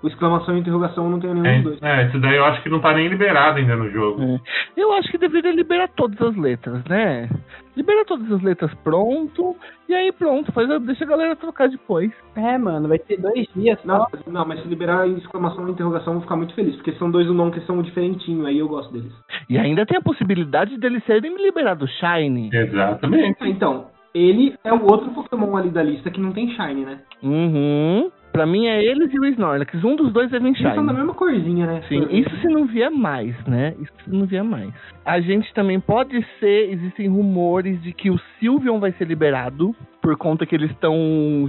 O 0.00 0.06
exclamação 0.06 0.56
e 0.56 0.60
interrogação 0.60 1.04
eu 1.06 1.10
não 1.10 1.18
tenho 1.18 1.34
nenhum 1.34 1.62
dos 1.62 1.80
dois. 1.80 1.82
É, 1.82 2.06
esse 2.06 2.18
daí 2.20 2.36
eu 2.36 2.44
acho 2.44 2.62
que 2.62 2.68
não 2.68 2.78
tá 2.78 2.92
nem 2.94 3.08
liberado 3.08 3.58
ainda 3.58 3.74
no 3.74 3.90
jogo. 3.90 4.22
É. 4.22 4.38
Eu 4.76 4.92
acho 4.92 5.10
que 5.10 5.18
deveria 5.18 5.50
liberar 5.52 5.88
todas 5.88 6.20
as 6.22 6.36
letras, 6.36 6.84
né? 6.84 7.28
Libera 7.76 8.04
todas 8.04 8.30
as 8.30 8.40
letras 8.42 8.72
pronto, 8.84 9.56
e 9.88 9.94
aí 9.94 10.12
pronto, 10.12 10.52
faz, 10.52 10.70
a- 10.70 10.78
deixa 10.78 11.04
a 11.04 11.08
galera 11.08 11.34
trocar 11.34 11.68
depois. 11.68 12.12
É, 12.36 12.56
mano, 12.58 12.86
vai 12.88 12.98
ter 13.00 13.20
dois 13.20 13.46
dias 13.56 13.78
Não, 13.84 14.06
não, 14.28 14.46
mas 14.46 14.62
se 14.62 14.68
liberar 14.68 15.08
exclamação 15.08 15.66
e 15.66 15.72
interrogação, 15.72 16.12
eu 16.12 16.18
vou 16.18 16.22
ficar 16.22 16.36
muito 16.36 16.54
feliz, 16.54 16.76
porque 16.76 16.92
são 16.92 17.10
dois 17.10 17.26
do 17.26 17.34
não 17.34 17.50
que 17.50 17.60
são 17.62 17.82
diferentinhos, 17.82 18.46
aí 18.46 18.58
eu 18.58 18.68
gosto 18.68 18.92
deles. 18.92 19.12
E 19.48 19.58
ainda 19.58 19.86
tem 19.86 19.96
a 19.98 20.02
possibilidade 20.02 20.76
deles 20.78 21.02
serem 21.04 21.36
liberados 21.42 21.90
Shine. 21.98 22.50
Exatamente. 22.52 23.38
Ah, 23.40 23.48
então, 23.48 23.86
ele 24.14 24.54
é 24.64 24.72
o 24.72 24.82
outro 24.84 25.10
Pokémon 25.10 25.56
ali 25.56 25.70
da 25.70 25.82
lista 25.82 26.10
que 26.10 26.20
não 26.20 26.32
tem 26.32 26.50
Shine, 26.50 26.84
né? 26.84 26.98
Uhum. 27.22 28.10
Pra 28.30 28.44
mim 28.46 28.66
é 28.66 28.84
eles 28.84 29.12
e 29.12 29.18
o 29.18 29.24
Snorlax. 29.24 29.82
Um 29.82 29.96
dos 29.96 30.12
dois 30.12 30.30
deve 30.30 30.44
vir 30.44 30.60
Eles 30.60 30.74
são 30.74 30.84
da 30.84 30.92
Shine. 30.92 30.96
mesma 30.98 31.14
corzinha, 31.14 31.66
né? 31.66 31.82
Sim, 31.88 32.06
isso 32.10 32.36
se 32.40 32.46
não 32.46 32.66
vier 32.66 32.90
mais, 32.90 33.34
né? 33.46 33.74
Isso 33.80 33.92
se 34.04 34.10
não 34.10 34.26
vier 34.26 34.44
mais. 34.44 34.70
A 35.04 35.18
gente 35.18 35.52
também 35.54 35.80
pode 35.80 36.22
ser, 36.38 36.70
existem 36.70 37.08
rumores 37.08 37.80
de 37.82 37.92
que 37.92 38.10
o 38.10 38.20
Sylveon 38.38 38.78
vai 38.78 38.92
ser 38.92 39.06
liberado, 39.06 39.74
por 40.02 40.16
conta 40.16 40.44
que 40.46 40.54
eles 40.54 40.70
estão 40.70 40.94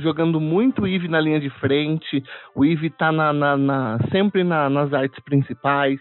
jogando 0.01 0.39
muito 0.39 0.84
o 0.84 0.88
Eevee 0.88 1.10
na 1.10 1.20
linha 1.20 1.39
de 1.39 1.50
frente. 1.50 2.24
O 2.56 2.63
Eevee 2.65 2.89
tá 2.89 3.12
na, 3.12 3.32
na- 3.34 3.58
na- 3.58 4.00
sempre 4.10 4.44
na- 4.44 4.70
nas 4.70 4.91
artes 4.94 5.20
principais. 5.24 6.00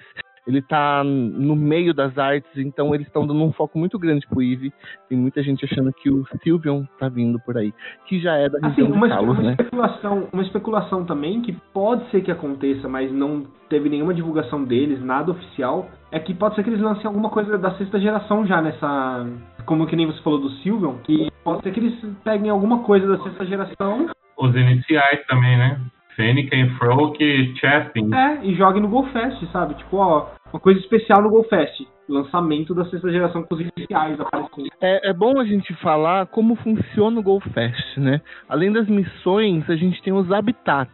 Ele 0.48 0.62
tá 0.62 1.04
no 1.04 1.54
meio 1.54 1.92
das 1.92 2.16
artes, 2.16 2.50
então 2.56 2.94
eles 2.94 3.06
estão 3.06 3.26
dando 3.26 3.44
um 3.44 3.52
foco 3.52 3.78
muito 3.78 3.98
grande 3.98 4.26
pro 4.26 4.40
Eevee. 4.42 4.72
Tem 5.06 5.18
muita 5.18 5.42
gente 5.42 5.62
achando 5.66 5.92
que 5.92 6.08
o 6.10 6.24
Sylveon 6.42 6.84
tá 6.98 7.06
vindo 7.10 7.38
por 7.38 7.58
aí. 7.58 7.70
Que 8.06 8.18
já 8.18 8.34
é 8.34 8.48
da 8.48 8.56
Assim, 8.66 8.80
região 8.82 8.96
uma, 8.96 9.08
de 9.08 9.14
Kalos, 9.14 9.38
uma 9.38 9.42
né? 9.42 9.50
especulação, 9.50 10.28
uma 10.32 10.42
especulação 10.42 11.04
também 11.04 11.42
que 11.42 11.52
pode 11.74 12.08
ser 12.10 12.22
que 12.22 12.30
aconteça, 12.32 12.88
mas 12.88 13.12
não 13.12 13.44
teve 13.68 13.90
nenhuma 13.90 14.14
divulgação 14.14 14.64
deles, 14.64 15.04
nada 15.04 15.32
oficial, 15.32 15.86
é 16.10 16.18
que 16.18 16.32
pode 16.32 16.54
ser 16.54 16.64
que 16.64 16.70
eles 16.70 16.80
lancem 16.80 17.04
alguma 17.06 17.28
coisa 17.28 17.58
da 17.58 17.72
sexta 17.72 18.00
geração 18.00 18.46
já 18.46 18.62
nessa, 18.62 19.26
como 19.66 19.86
que 19.86 19.94
nem 19.94 20.06
você 20.06 20.22
falou 20.22 20.40
do 20.40 20.48
Sylveon, 20.62 20.94
que 21.04 21.30
pode 21.44 21.62
ser 21.62 21.72
que 21.72 21.80
eles 21.80 21.94
peguem 22.24 22.48
alguma 22.48 22.78
coisa 22.78 23.06
da 23.06 23.22
sexta 23.22 23.44
geração, 23.44 24.06
Os 24.38 24.54
iniciais 24.56 25.26
também, 25.26 25.58
né? 25.58 25.78
Fennekin, 26.16 26.70
Froak 26.78 27.22
e 27.22 27.54
Chespin. 27.56 28.12
é, 28.12 28.44
e 28.44 28.52
joguem 28.56 28.82
no 28.82 28.88
GoFest, 28.88 29.40
sabe? 29.52 29.74
Tipo, 29.74 29.98
ó, 29.98 30.26
uma 30.52 30.60
coisa 30.60 30.80
especial 30.80 31.22
no 31.22 31.30
GoFest. 31.30 31.86
lançamento 32.08 32.74
da 32.74 32.86
sexta 32.86 33.10
geração 33.10 33.42
com 33.42 33.54
os 33.54 33.60
iniciais 33.60 34.18
aparecendo. 34.18 34.68
É, 34.80 35.10
é 35.10 35.12
bom 35.12 35.38
a 35.38 35.44
gente 35.44 35.74
falar 35.74 36.26
como 36.26 36.54
funciona 36.56 37.20
o 37.20 37.22
Go 37.22 37.38
Fest, 37.40 37.98
né? 37.98 38.22
Além 38.48 38.72
das 38.72 38.88
missões, 38.88 39.68
a 39.68 39.76
gente 39.76 40.02
tem 40.02 40.12
os 40.12 40.32
habitats. 40.32 40.90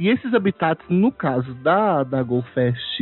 E 0.00 0.08
esses 0.08 0.34
habitats, 0.34 0.84
no 0.88 1.12
caso 1.12 1.54
da, 1.62 2.02
da 2.02 2.22
Go 2.24 2.42
Fest 2.54 3.00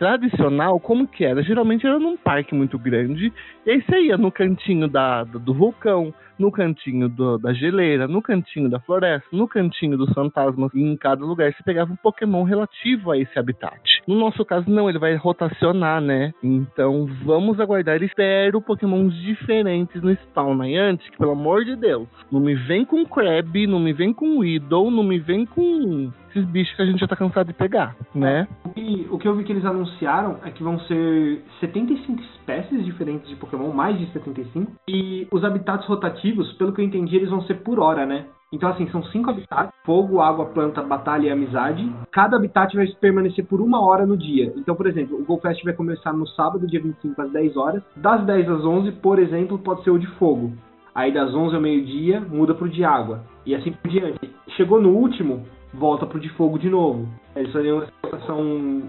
tradicional, 0.00 0.80
como 0.80 1.06
que 1.06 1.26
era? 1.26 1.42
Geralmente 1.42 1.86
era 1.86 1.98
num 1.98 2.16
parque 2.16 2.54
muito 2.54 2.78
grande, 2.78 3.30
e 3.66 3.70
aí 3.70 3.82
você 3.82 4.00
ia 4.00 4.16
no 4.16 4.32
cantinho 4.32 4.88
da, 4.88 5.24
do 5.24 5.52
vulcão, 5.52 6.14
no 6.38 6.50
cantinho 6.50 7.06
do, 7.06 7.36
da 7.36 7.52
geleira, 7.52 8.08
no 8.08 8.22
cantinho 8.22 8.70
da 8.70 8.80
floresta, 8.80 9.28
no 9.30 9.46
cantinho 9.46 9.98
dos 9.98 10.10
fantasmas, 10.14 10.72
e 10.72 10.80
em 10.80 10.96
cada 10.96 11.22
lugar 11.22 11.52
você 11.52 11.62
pegava 11.62 11.92
um 11.92 11.96
Pokémon 11.96 12.44
relativo 12.44 13.10
a 13.10 13.18
esse 13.18 13.38
habitat. 13.38 13.78
No 14.08 14.18
nosso 14.18 14.42
caso, 14.42 14.70
não, 14.70 14.88
ele 14.88 14.98
vai 14.98 15.14
rotacionar, 15.16 16.00
né? 16.00 16.32
Então 16.42 17.06
vamos 17.22 17.60
aguardar. 17.60 18.02
Espero 18.02 18.62
Pokémons 18.62 19.14
diferentes 19.20 20.00
no 20.00 20.14
Spawn 20.14 20.54
Niantic, 20.54 21.10
que 21.10 21.18
pelo 21.18 21.32
amor 21.32 21.62
de 21.66 21.76
Deus, 21.76 22.08
não 22.32 22.40
me 22.40 22.54
vem 22.54 22.86
com 22.86 23.04
Crab, 23.04 23.66
não 23.66 23.78
me 23.78 23.92
vem 23.92 24.14
com 24.14 24.38
Widow, 24.38 24.90
não 24.90 25.02
me 25.02 25.18
vem 25.18 25.44
com 25.44 26.10
esses 26.30 26.44
bichos 26.46 26.74
que 26.74 26.82
a 26.82 26.86
gente 26.86 27.00
já 27.00 27.06
tá 27.06 27.16
cansado 27.16 27.48
de 27.48 27.54
pegar, 27.54 27.96
né? 28.14 28.46
E 28.76 29.06
o 29.10 29.18
que 29.18 29.28
eu 29.28 29.36
vi 29.36 29.44
que 29.44 29.52
eles 29.52 29.64
anunciaram 29.64 30.38
é 30.44 30.50
que 30.50 30.62
vão 30.62 30.78
ser 30.80 31.42
75 31.60 32.20
espécies 32.22 32.84
diferentes 32.84 33.28
de 33.28 33.36
Pokémon, 33.36 33.72
mais 33.72 33.98
de 33.98 34.06
75. 34.12 34.72
E 34.88 35.26
os 35.30 35.44
habitats 35.44 35.86
rotativos, 35.86 36.52
pelo 36.54 36.72
que 36.72 36.80
eu 36.80 36.84
entendi, 36.84 37.16
eles 37.16 37.30
vão 37.30 37.42
ser 37.42 37.54
por 37.54 37.78
hora, 37.78 38.06
né? 38.06 38.26
Então, 38.52 38.68
assim, 38.68 38.88
são 38.90 39.02
cinco 39.04 39.30
habitats: 39.30 39.72
fogo, 39.84 40.20
água, 40.20 40.46
planta, 40.46 40.82
batalha 40.82 41.28
e 41.28 41.30
amizade. 41.30 41.88
Cada 42.10 42.36
habitat 42.36 42.74
vai 42.74 42.86
permanecer 43.00 43.44
por 43.46 43.60
uma 43.60 43.80
hora 43.80 44.04
no 44.04 44.16
dia. 44.16 44.52
Então, 44.56 44.74
por 44.74 44.86
exemplo, 44.86 45.20
o 45.20 45.24
GoFest 45.24 45.62
vai 45.62 45.72
começar 45.72 46.12
no 46.12 46.26
sábado, 46.26 46.66
dia 46.66 46.82
25, 46.82 47.22
às 47.22 47.30
10 47.30 47.56
horas. 47.56 47.82
Das 47.96 48.24
10 48.24 48.48
às 48.48 48.64
11, 48.64 48.92
por 48.92 49.18
exemplo, 49.18 49.58
pode 49.58 49.84
ser 49.84 49.90
o 49.90 49.98
de 49.98 50.06
fogo. 50.18 50.52
Aí, 50.92 51.12
das 51.12 51.32
11 51.32 51.54
ao 51.54 51.62
meio-dia, 51.62 52.20
muda 52.20 52.52
pro 52.52 52.68
de 52.68 52.84
água. 52.84 53.22
E 53.46 53.54
assim 53.54 53.70
por 53.70 53.88
diante. 53.88 54.28
Chegou 54.56 54.82
no 54.82 54.90
último, 54.90 55.44
volta 55.72 56.06
pro 56.06 56.20
de 56.20 56.28
fogo 56.30 56.58
de 56.58 56.68
novo. 56.68 57.08
Eles 57.34 57.52
fariam 57.52 57.84
são 58.26 58.40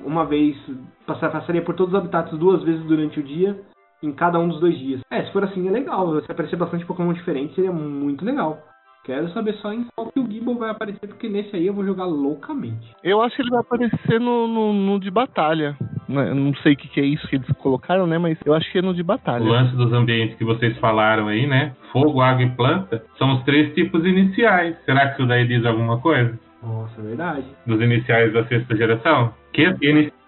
uma 0.05 0.25
vez, 0.25 0.55
passaria 1.05 1.61
por 1.61 1.75
todos 1.75 1.93
os 1.93 1.99
habitats 1.99 2.37
duas 2.37 2.63
vezes 2.63 2.83
durante 2.85 3.19
o 3.19 3.23
dia, 3.23 3.59
em 4.01 4.11
cada 4.11 4.39
um 4.39 4.47
dos 4.47 4.59
dois 4.59 4.77
dias. 4.77 5.01
É, 5.11 5.23
se 5.23 5.31
for 5.31 5.43
assim 5.43 5.67
é 5.67 5.71
legal, 5.71 6.19
se 6.21 6.31
aparecer 6.31 6.55
bastante 6.55 6.85
Pokémon 6.85 7.13
diferente 7.13 7.55
seria 7.55 7.71
muito 7.71 8.25
legal. 8.25 8.59
Quero 9.03 9.29
saber 9.29 9.55
só 9.55 9.73
em 9.73 9.87
qual 9.95 10.11
que 10.11 10.19
o 10.19 10.31
Gimbal 10.31 10.55
vai 10.55 10.69
aparecer, 10.69 11.07
porque 11.07 11.27
nesse 11.27 11.55
aí 11.55 11.65
eu 11.65 11.73
vou 11.73 11.83
jogar 11.83 12.05
loucamente. 12.05 12.95
Eu 13.03 13.19
acho 13.23 13.35
que 13.35 13.41
ele 13.41 13.49
vai 13.49 13.61
aparecer 13.61 14.19
no, 14.19 14.47
no, 14.47 14.73
no 14.73 14.99
de 14.99 15.09
batalha. 15.09 15.75
Né, 16.07 16.29
eu 16.29 16.35
não 16.35 16.53
sei 16.57 16.73
o 16.73 16.77
que, 16.77 16.87
que, 16.87 16.99
é 16.99 17.05
isso 17.05 17.27
que 17.27 17.37
eles 17.37 17.47
colocaram, 17.57 18.05
né? 18.05 18.19
Mas 18.19 18.37
eu 18.45 18.53
acho 18.53 18.71
que 18.71 18.77
é 18.77 18.81
no 18.81 18.93
de 18.93 19.01
batalha. 19.01 19.43
O 19.43 19.47
lance 19.47 19.75
dos 19.75 19.91
ambientes 19.91 20.37
que 20.37 20.45
vocês 20.45 20.77
falaram 20.77 21.29
aí, 21.29 21.47
né? 21.47 21.73
Fogo, 21.91 22.21
água 22.21 22.43
e 22.43 22.49
planta, 22.51 23.03
são 23.17 23.33
os 23.33 23.43
três 23.43 23.73
tipos 23.73 24.05
iniciais. 24.05 24.77
Será 24.85 25.07
que 25.07 25.13
isso 25.13 25.27
daí 25.27 25.47
diz 25.47 25.65
alguma 25.65 25.99
coisa? 25.99 26.37
Nossa, 26.63 26.99
é 26.99 27.03
verdade. 27.03 27.45
Dos 27.65 27.81
iniciais 27.81 28.33
da 28.33 28.45
sexta 28.47 28.75
geração? 28.75 29.33
Que 29.53 29.65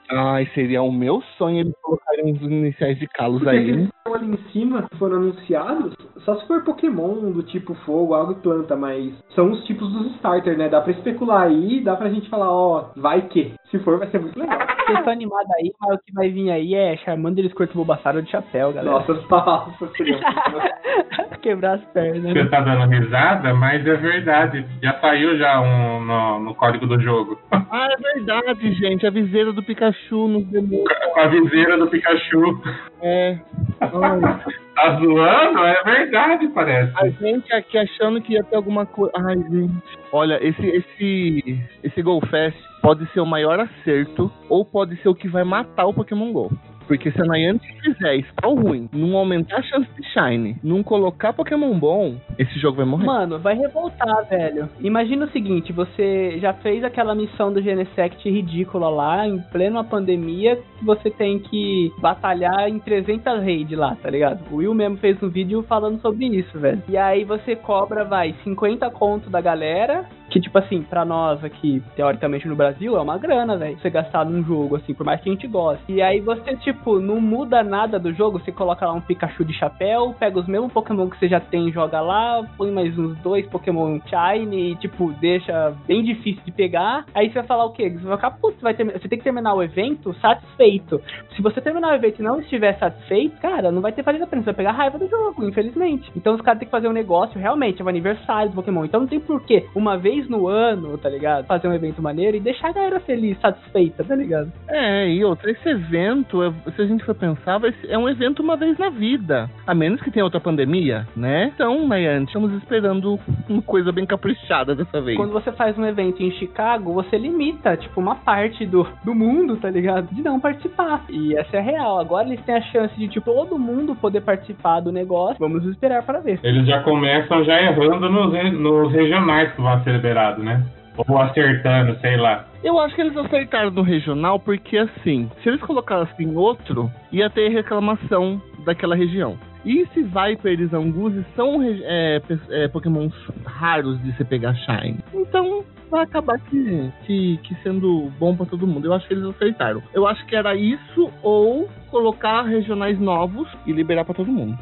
Ai, 0.09 0.49
seria 0.53 0.81
o 0.81 0.91
meu 0.91 1.21
sonho 1.37 1.59
eles 1.59 1.73
colocarem 1.81 2.33
os 2.33 2.41
iniciais 2.41 2.99
de 2.99 3.07
Kalos 3.07 3.41
Porque 3.41 3.55
aí. 3.57 3.89
estão 4.03 4.15
ali 4.15 4.33
em 4.33 4.51
cima, 4.51 4.83
que 4.83 4.98
foram 4.98 5.17
anunciados, 5.17 5.95
só 6.25 6.36
se 6.36 6.45
for 6.45 6.63
Pokémon 6.63 7.31
do 7.31 7.41
tipo 7.43 7.74
fogo, 7.86 8.13
água 8.13 8.33
e 8.33 8.41
planta, 8.41 8.75
mas 8.75 9.13
são 9.33 9.51
os 9.51 9.63
tipos 9.63 9.91
dos 9.91 10.13
starter, 10.15 10.57
né? 10.57 10.67
Dá 10.67 10.81
pra 10.81 10.91
especular 10.91 11.43
aí, 11.43 11.81
dá 11.81 11.95
pra 11.95 12.10
gente 12.10 12.29
falar, 12.29 12.51
ó, 12.51 12.91
vai 12.98 13.22
que. 13.24 13.53
Se 13.72 13.79
for, 13.79 13.98
vai 13.98 14.10
ser 14.10 14.19
muito 14.19 14.38
legal. 14.38 14.60
Vocês 14.86 14.98
estão 14.98 15.13
animados 15.13 15.50
aí, 15.57 15.72
mas 15.79 15.95
o 15.95 16.03
que 16.03 16.13
vai 16.13 16.29
vir 16.29 16.51
aí 16.51 16.75
é 16.75 16.98
Charmander, 16.98 17.50
Squirtle, 17.50 17.77
Bulbasaur 17.77 18.22
de 18.22 18.29
chapéu, 18.29 18.74
galera. 18.74 18.91
Nossa, 18.91 19.13
nossa, 19.13 19.89
Quebrar 21.41 21.75
as 21.75 21.83
pernas, 21.86 22.33
Você 22.33 22.45
tá 22.50 22.62
dando 22.62 22.89
risada, 22.89 23.53
mas 23.53 23.86
é 23.86 23.95
verdade. 23.95 24.65
Já 24.81 25.00
saiu 25.00 25.38
já 25.38 25.60
um 25.60 26.01
no, 26.01 26.39
no 26.39 26.55
código 26.55 26.86
do 26.86 27.00
jogo. 27.01 27.39
Ah, 27.75 27.88
é 27.91 28.13
verdade, 28.13 28.72
gente. 28.74 29.07
A 29.07 29.10
viseira 29.10 29.51
do 29.51 29.63
Pikachu 29.63 30.27
nos 30.27 30.45
demônios. 30.45 30.86
A 31.17 31.25
viseira 31.25 31.75
do 31.75 31.88
Pikachu. 31.88 32.62
É. 33.01 33.39
Tá 33.93 35.00
zoando? 35.00 35.59
É 35.59 35.83
verdade, 35.83 36.47
parece. 36.50 36.91
a 36.97 37.07
gente 37.09 37.53
aqui 37.53 37.77
achando 37.77 38.21
que 38.21 38.33
ia 38.33 38.43
ter 38.43 38.55
alguma 38.55 38.85
coisa. 38.85 39.12
Ai, 39.15 39.35
gente. 39.35 39.83
Olha, 40.12 40.39
esse, 40.45 40.65
esse, 40.65 41.59
esse 41.83 42.01
Go 42.01 42.19
Fest 42.27 42.57
pode 42.81 43.05
ser 43.13 43.19
o 43.19 43.25
maior 43.25 43.59
acerto 43.59 44.31
ou 44.50 44.65
pode 44.65 44.95
ser 44.97 45.09
o 45.09 45.15
que 45.15 45.27
vai 45.27 45.43
matar 45.43 45.85
o 45.85 45.93
Pokémon 45.93 46.31
GO. 46.33 46.51
Porque 46.93 47.12
se 47.12 47.19
a 47.19 47.25
Niantic 47.25 47.81
fizer 47.81 48.19
Spawn 48.19 48.53
ruim, 48.53 48.89
não 48.93 49.17
aumentar 49.17 49.57
a 49.57 49.62
chance 49.63 49.89
de 50.00 50.07
Shine, 50.09 50.57
não 50.63 50.83
colocar 50.83 51.33
Pokémon 51.33 51.73
bom, 51.79 52.17
esse 52.38 52.59
jogo 52.59 52.77
vai 52.77 52.85
morrer. 52.85 53.05
Mano, 53.05 53.39
vai 53.39 53.55
revoltar, 53.55 54.29
velho. 54.29 54.69
Imagina 54.79 55.25
o 55.25 55.31
seguinte, 55.31 55.73
você 55.73 56.38
já 56.39 56.53
fez 56.53 56.83
aquela 56.83 57.15
missão 57.15 57.51
do 57.51 57.63
Genesect 57.63 58.29
ridícula 58.29 58.89
lá, 58.89 59.27
em 59.27 59.39
plena 59.39 59.83
pandemia, 59.83 60.55
que 60.77 60.85
você 60.85 61.09
tem 61.09 61.39
que 61.39 61.91
batalhar 61.97 62.69
em 62.69 62.77
300 62.77 63.41
raids 63.41 63.75
lá, 63.75 63.95
tá 63.95 64.12
ligado? 64.12 64.43
O 64.51 64.57
Will 64.57 64.75
mesmo 64.75 64.97
fez 64.97 65.21
um 65.23 65.29
vídeo 65.29 65.63
falando 65.63 66.00
sobre 66.00 66.27
isso, 66.27 66.59
velho. 66.59 66.83
E 66.88 66.95
aí 66.95 67.23
você 67.23 67.55
cobra, 67.55 68.03
vai, 68.03 68.35
50 68.43 68.88
conto 68.91 69.31
da 69.31 69.41
galera, 69.41 70.05
que 70.33 70.41
tipo 70.41 70.57
assim, 70.57 70.81
pra 70.81 71.05
nós 71.05 71.43
aqui, 71.43 71.79
teoricamente 71.95 72.47
no 72.47 72.55
Brasil, 72.55 72.97
é 72.97 72.99
uma 72.99 73.19
grana, 73.19 73.55
velho. 73.55 73.77
Você 73.77 73.87
gastar 73.91 74.25
num 74.25 74.43
jogo, 74.43 74.77
assim, 74.77 74.91
por 74.91 75.05
mais 75.05 75.21
que 75.21 75.29
a 75.29 75.31
gente 75.31 75.47
goste. 75.47 75.83
E 75.87 76.01
aí 76.01 76.21
você, 76.21 76.55
tipo, 76.55 76.99
não 76.99 77.21
muda 77.21 77.63
nada 77.63 77.99
do 77.99 78.11
jogo, 78.11 78.39
você 78.39 78.51
coloca 78.51 78.83
lá 78.83 78.93
um 78.93 79.01
Pikachu 79.01 79.45
de 79.45 79.53
chapéu, 79.53 80.15
pega 80.17 80.39
os 80.39 80.47
mesmos 80.47 80.73
Pokémon 80.73 81.07
que 81.07 81.19
você 81.19 81.27
já 81.27 81.39
tem 81.39 81.71
joga 81.71 82.01
lá, 82.01 82.41
põe 82.57 82.71
mais 82.71 82.97
uns 82.97 83.15
dois 83.19 83.45
Pokémon 83.45 83.99
Shine 84.07 84.71
e, 84.71 84.75
tipo, 84.77 85.13
deixa 85.21 85.71
bem 85.85 86.03
difícil 86.03 86.41
de 86.43 86.51
pegar. 86.51 87.05
Aí 87.13 87.27
você 87.27 87.35
vai 87.35 87.43
falar 87.43 87.65
o 87.65 87.71
quê? 87.71 87.91
Você 87.91 88.03
vai 88.03 88.15
ficar, 88.15 88.31
putz, 88.31 88.57
ter... 88.75 88.85
você 88.85 89.07
tem 89.07 89.19
que 89.19 89.23
terminar 89.23 89.53
o 89.53 89.61
evento 89.61 90.15
satisfeito. 90.15 90.99
Se 91.35 91.43
você 91.43 91.61
terminar 91.61 91.91
o 91.91 91.95
evento 91.95 92.19
e 92.19 92.23
não 92.23 92.39
estiver 92.39 92.73
satisfeito, 92.79 93.39
cara, 93.39 93.71
não 93.71 93.81
vai 93.81 93.91
ter 93.91 94.01
valido 94.01 94.23
a 94.23 94.27
pena. 94.27 94.41
Você 94.41 94.47
vai 94.47 94.55
pegar 94.55 94.71
raiva 94.71 94.97
do 94.97 95.07
jogo, 95.07 95.47
infelizmente. 95.47 96.11
Então 96.15 96.33
os 96.33 96.41
caras 96.41 96.57
têm 96.57 96.65
que 96.65 96.71
fazer 96.71 96.87
um 96.87 96.93
negócio, 96.93 97.39
realmente, 97.39 97.83
é 97.83 97.85
o 97.85 97.89
aniversário 97.89 98.49
do 98.49 98.55
Pokémon. 98.55 98.85
Então 98.85 99.01
não 99.01 99.07
tem 99.07 99.19
porquê, 99.19 99.67
uma 99.75 99.95
vez 99.95 100.22
no 100.29 100.47
ano, 100.47 100.97
tá 100.97 101.09
ligado? 101.09 101.45
Fazer 101.45 101.67
um 101.67 101.73
evento 101.73 102.01
maneiro 102.01 102.37
e 102.37 102.39
deixar 102.39 102.69
a 102.69 102.73
galera 102.73 102.99
feliz, 102.99 103.39
satisfeita, 103.39 104.03
tá 104.03 104.15
ligado? 104.15 104.51
É, 104.67 105.07
e 105.09 105.23
outra, 105.23 105.51
esse 105.51 105.67
evento, 105.69 106.43
é- 106.43 106.51
se 106.75 106.81
a 106.81 106.85
gente 106.85 107.03
for 107.05 107.15
pensar, 107.15 107.57
vai 107.57 107.71
ser- 107.73 107.89
é 107.89 107.97
um 107.97 108.09
evento 108.09 108.41
uma 108.41 108.55
vez 108.55 108.77
na 108.77 108.89
vida. 108.89 109.49
A 109.65 109.73
menos 109.73 110.01
que 110.01 110.11
tenha 110.11 110.23
outra 110.25 110.39
pandemia, 110.39 111.07
né? 111.15 111.51
Então, 111.53 111.87
Nayane, 111.87 112.25
estamos 112.25 112.51
esperando 112.53 113.19
uma 113.49 113.61
coisa 113.61 113.91
bem 113.91 114.05
caprichada 114.05 114.75
dessa 114.75 115.01
vez. 115.01 115.17
Quando 115.17 115.31
você 115.33 115.51
faz 115.51 115.77
um 115.77 115.85
evento 115.85 116.21
em 116.21 116.31
Chicago, 116.31 116.93
você 116.93 117.17
limita, 117.17 117.75
tipo, 117.77 117.99
uma 117.99 118.15
parte 118.15 118.65
do, 118.65 118.87
do 119.03 119.13
mundo, 119.15 119.57
tá 119.57 119.69
ligado? 119.69 120.07
De 120.13 120.21
não 120.21 120.39
participar. 120.39 121.03
E 121.09 121.35
essa 121.37 121.57
é 121.57 121.59
a 121.59 121.63
real. 121.63 121.99
Agora 121.99 122.27
eles 122.27 122.41
têm 122.45 122.55
a 122.55 122.61
chance 122.61 122.95
de, 122.97 123.07
tipo, 123.07 123.31
todo 123.33 123.57
mundo 123.57 123.95
poder 123.95 124.21
participar 124.21 124.79
do 124.79 124.91
negócio. 124.91 125.37
Vamos 125.39 125.63
esperar 125.65 126.03
para 126.03 126.19
ver. 126.19 126.39
Eles 126.43 126.65
já 126.67 126.81
começam 126.83 127.43
já 127.43 127.61
errando 127.61 128.09
nos, 128.09 128.53
nos 128.59 128.91
regionais 128.91 129.51
que 129.53 129.61
vão 129.61 129.83
ser 129.83 129.99
liberados, 130.13 130.43
né? 130.43 130.63
Ou 130.96 131.20
acertando, 131.20 132.00
sei 132.00 132.17
lá. 132.17 132.46
Eu 132.63 132.79
acho 132.79 132.93
que 132.93 133.01
eles 133.01 133.17
acertaram 133.17 133.72
no 133.72 133.82
regional 133.82 134.39
porque, 134.39 134.77
assim, 134.77 135.29
se 135.41 135.50
eles 135.50 135.62
colocassem 135.62 136.36
outro, 136.38 136.91
ia 137.12 137.29
ter 137.32 137.50
reclamação 137.50 138.39
daquela 138.63 138.96
região. 138.96 139.38
E 139.65 139.88
se 139.88 140.03
Viper 140.03 140.60
e 140.60 140.67
Zanguzi 140.67 141.25
são 141.36 141.63
é, 141.63 142.22
é, 142.50 142.67
pokémons 142.67 143.13
raros 143.46 144.00
de 144.03 144.12
você 144.12 144.24
pegar 144.24 144.53
Shine. 144.53 145.00
Então 145.13 145.63
vai 145.89 146.03
acabar 146.03 146.38
que, 146.38 146.91
que, 147.05 147.38
que 147.38 147.55
sendo 147.63 148.12
bom 148.20 148.36
pra 148.36 148.46
todo 148.46 148.67
mundo. 148.67 148.86
Eu 148.86 148.93
acho 148.93 149.08
que 149.08 149.13
eles 149.13 149.24
acertaram. 149.24 149.82
Eu 149.93 150.05
acho 150.05 150.24
que 150.27 150.36
era 150.36 150.53
isso 150.53 151.10
ou 151.24 151.70
colocar 151.89 152.43
regionais 152.43 153.00
novos 153.00 153.48
e 153.65 153.72
liberar 153.72 154.03
pra 154.03 154.13
todo 154.13 154.32
mundo. 154.32 154.58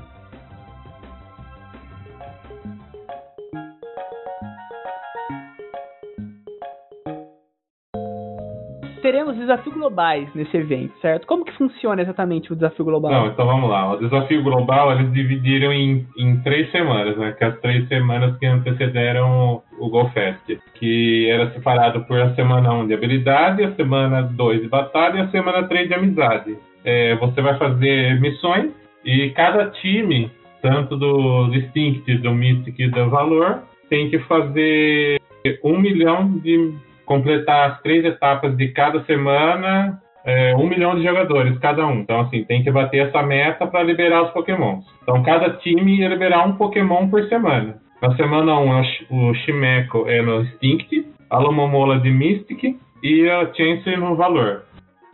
Teremos 9.01 9.36
desafios 9.36 9.74
globais 9.74 10.29
nesse 10.36 10.55
evento, 10.55 10.93
certo? 11.01 11.25
Como 11.25 11.43
que 11.43 11.51
funciona 11.53 12.01
exatamente 12.01 12.53
o 12.53 12.55
desafio 12.55 12.86
global? 12.86 13.12
Não, 13.12 13.27
então 13.27 13.46
vamos 13.46 13.70
lá. 13.70 13.93
O 13.93 13.98
desafio 13.98 14.43
global 14.43 14.91
eles 14.91 15.12
dividiram 15.12 15.74
em, 15.74 16.05
em 16.17 16.39
três 16.41 16.70
semanas, 16.72 17.17
né? 17.17 17.31
Que 17.31 17.43
as 17.43 17.60
três 17.60 17.88
semanas 17.88 18.38
que 18.38 18.46
antecederam 18.46 19.63
o 19.79 19.89
GoFest. 19.89 20.60
Que 20.75 21.29
era 21.29 21.51
separado 21.51 22.01
por 22.05 22.20
a 22.20 22.36
semana 22.36 22.74
1 22.74 22.88
de 22.88 22.93
habilidade, 22.93 23.63
a 23.63 23.75
semana 23.75 24.22
2 24.22 24.62
de 24.62 24.67
batalha 24.67 25.17
e 25.17 25.22
a 25.22 25.27
semana 25.29 25.67
3 25.67 25.88
de 25.88 25.93
amizade. 25.93 26.58
É, 26.86 27.15
você 27.15 27.41
vai 27.41 27.58
fazer 27.58 28.20
missões 28.22 28.72
e 29.03 29.31
cada 29.31 29.70
time, 29.70 30.31
tanto 30.62 30.96
do 30.96 31.50
Distinct, 31.50 32.17
do 32.17 32.34
Mystic 32.34 32.79
e 32.79 32.88
do 32.88 33.10
Valor, 33.10 33.63
tem 33.89 34.10
que 34.10 34.20
fazer 34.20 35.20
um 35.63 35.79
milhão 35.79 36.38
de 36.38 36.74
completar 37.11 37.71
as 37.71 37.81
três 37.81 38.05
etapas 38.05 38.55
de 38.55 38.69
cada 38.69 39.03
semana 39.03 39.99
é, 40.23 40.55
um 40.55 40.65
milhão 40.65 40.95
de 40.95 41.03
jogadores 41.03 41.57
cada 41.59 41.85
um. 41.85 41.99
Então, 41.99 42.21
assim, 42.21 42.45
tem 42.45 42.63
que 42.63 42.71
bater 42.71 43.07
essa 43.07 43.21
meta 43.21 43.67
para 43.67 43.83
liberar 43.83 44.23
os 44.23 44.31
pokémons. 44.31 44.85
Então, 45.03 45.21
cada 45.23 45.49
time 45.57 45.97
ia 45.97 46.07
liberar 46.07 46.47
um 46.47 46.53
pokémon 46.53 47.09
por 47.09 47.21
semana. 47.27 47.75
Na 48.01 48.15
semana 48.15 48.57
1, 48.57 48.83
um, 49.11 49.29
o 49.29 49.33
Shimeco 49.33 50.07
é 50.07 50.21
no 50.21 50.41
Instinct, 50.41 51.05
a 51.29 51.37
Lomomola 51.37 51.99
de 51.99 52.09
Mystic 52.09 52.77
e 53.03 53.29
a 53.29 53.53
Chansey 53.53 53.97
no 53.97 54.15
Valor. 54.15 54.63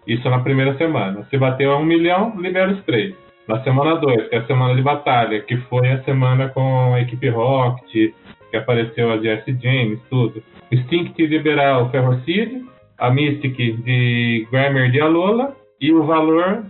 Isso 0.06 0.30
na 0.30 0.40
primeira 0.40 0.78
semana. 0.78 1.26
Se 1.32 1.38
bateu 1.38 1.72
a 1.72 1.78
um 1.78 1.84
milhão, 1.84 2.34
libera 2.38 2.72
os 2.72 2.84
três. 2.84 3.16
Na 3.48 3.64
semana 3.64 3.96
2, 3.96 4.30
que 4.30 4.36
é 4.36 4.40
a 4.40 4.46
semana 4.46 4.76
de 4.76 4.82
batalha, 4.84 5.42
que 5.42 5.58
foi 5.70 5.90
a 5.90 6.04
semana 6.04 6.50
com 6.50 6.94
a 6.94 7.02
equipe 7.02 7.28
Rocket, 7.30 8.14
que 8.50 8.58
apareceu 8.58 9.12
a 9.12 9.18
Jesse 9.18 9.58
James, 9.62 10.00
tudo. 10.10 10.42
Instinct 10.72 11.26
liberar 11.26 11.82
o 11.82 11.90
Ferrocid, 11.90 12.66
a 12.98 13.10
Mystic 13.10 13.56
de 13.56 14.48
Grammar 14.52 14.92
de 14.92 15.00
Alola 15.00 15.56
e 15.80 15.92
o 15.92 16.04
Valor, 16.04 16.64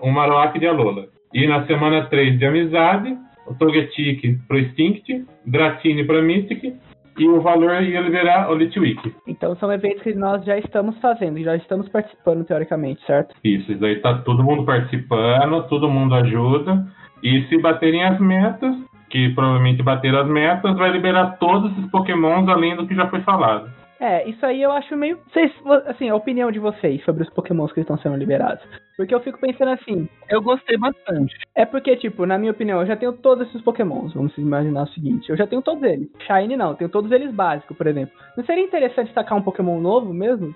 o 0.00 0.10
Marowak 0.10 0.58
de 0.58 0.66
Alola. 0.66 1.06
E 1.32 1.46
na 1.46 1.66
semana 1.66 2.06
3 2.06 2.38
de 2.38 2.44
Amizade, 2.44 3.16
o 3.46 3.54
Togetic 3.54 4.38
pro 4.46 4.58
Instinct, 4.58 5.24
Dratini 5.46 6.04
para 6.04 6.22
Mystic 6.22 6.74
e 7.18 7.28
o 7.28 7.40
valor 7.40 7.82
ia 7.82 8.00
liberar 8.00 8.50
o 8.50 8.54
Litwick. 8.54 9.14
Então 9.26 9.54
são 9.56 9.72
eventos 9.72 10.02
que 10.02 10.14
nós 10.14 10.44
já 10.44 10.58
estamos 10.58 10.98
fazendo, 10.98 11.42
já 11.42 11.56
estamos 11.56 11.88
participando 11.88 12.44
teoricamente, 12.44 13.04
certo? 13.06 13.34
Isso, 13.44 13.70
isso 13.70 13.80
daí 13.80 13.96
tá 14.00 14.18
todo 14.18 14.42
mundo 14.42 14.64
participando, 14.64 15.66
todo 15.68 15.90
mundo 15.90 16.14
ajuda. 16.14 16.86
E 17.22 17.42
se 17.48 17.58
baterem 17.58 18.02
as 18.04 18.18
metas, 18.18 18.74
que 19.12 19.28
provavelmente 19.34 19.82
bater 19.82 20.14
as 20.14 20.26
metas, 20.26 20.74
vai 20.76 20.90
liberar 20.90 21.36
todos 21.38 21.70
esses 21.72 21.90
pokémons 21.90 22.48
além 22.48 22.74
do 22.74 22.86
que 22.86 22.94
já 22.94 23.06
foi 23.08 23.20
falado. 23.20 23.70
É, 24.00 24.28
isso 24.28 24.44
aí 24.44 24.60
eu 24.60 24.72
acho 24.72 24.96
meio. 24.96 25.16
Vocês, 25.32 25.52
assim, 25.86 26.08
a 26.08 26.16
opinião 26.16 26.50
de 26.50 26.58
vocês 26.58 27.04
sobre 27.04 27.22
os 27.22 27.30
pokémons 27.30 27.70
que 27.72 27.78
estão 27.78 27.96
sendo 27.98 28.16
liberados. 28.16 28.64
Porque 28.96 29.14
eu 29.14 29.20
fico 29.20 29.38
pensando 29.38 29.70
assim. 29.70 30.08
Eu 30.28 30.42
gostei 30.42 30.76
bastante. 30.76 31.36
É 31.54 31.64
porque, 31.64 31.94
tipo, 31.96 32.26
na 32.26 32.36
minha 32.36 32.50
opinião, 32.50 32.80
eu 32.80 32.86
já 32.86 32.96
tenho 32.96 33.12
todos 33.12 33.46
esses 33.46 33.62
pokémons. 33.62 34.12
Vamos 34.12 34.36
imaginar 34.38 34.82
o 34.82 34.88
seguinte: 34.88 35.30
eu 35.30 35.36
já 35.36 35.46
tenho 35.46 35.62
todos 35.62 35.84
eles. 35.84 36.08
Shine 36.26 36.56
não, 36.56 36.74
tenho 36.74 36.90
todos 36.90 37.12
eles 37.12 37.32
básicos, 37.32 37.76
por 37.76 37.86
exemplo. 37.86 38.12
Não 38.36 38.44
seria 38.44 38.64
interessante 38.64 39.12
sacar 39.12 39.38
um 39.38 39.42
pokémon 39.42 39.78
novo 39.80 40.12
mesmo? 40.12 40.52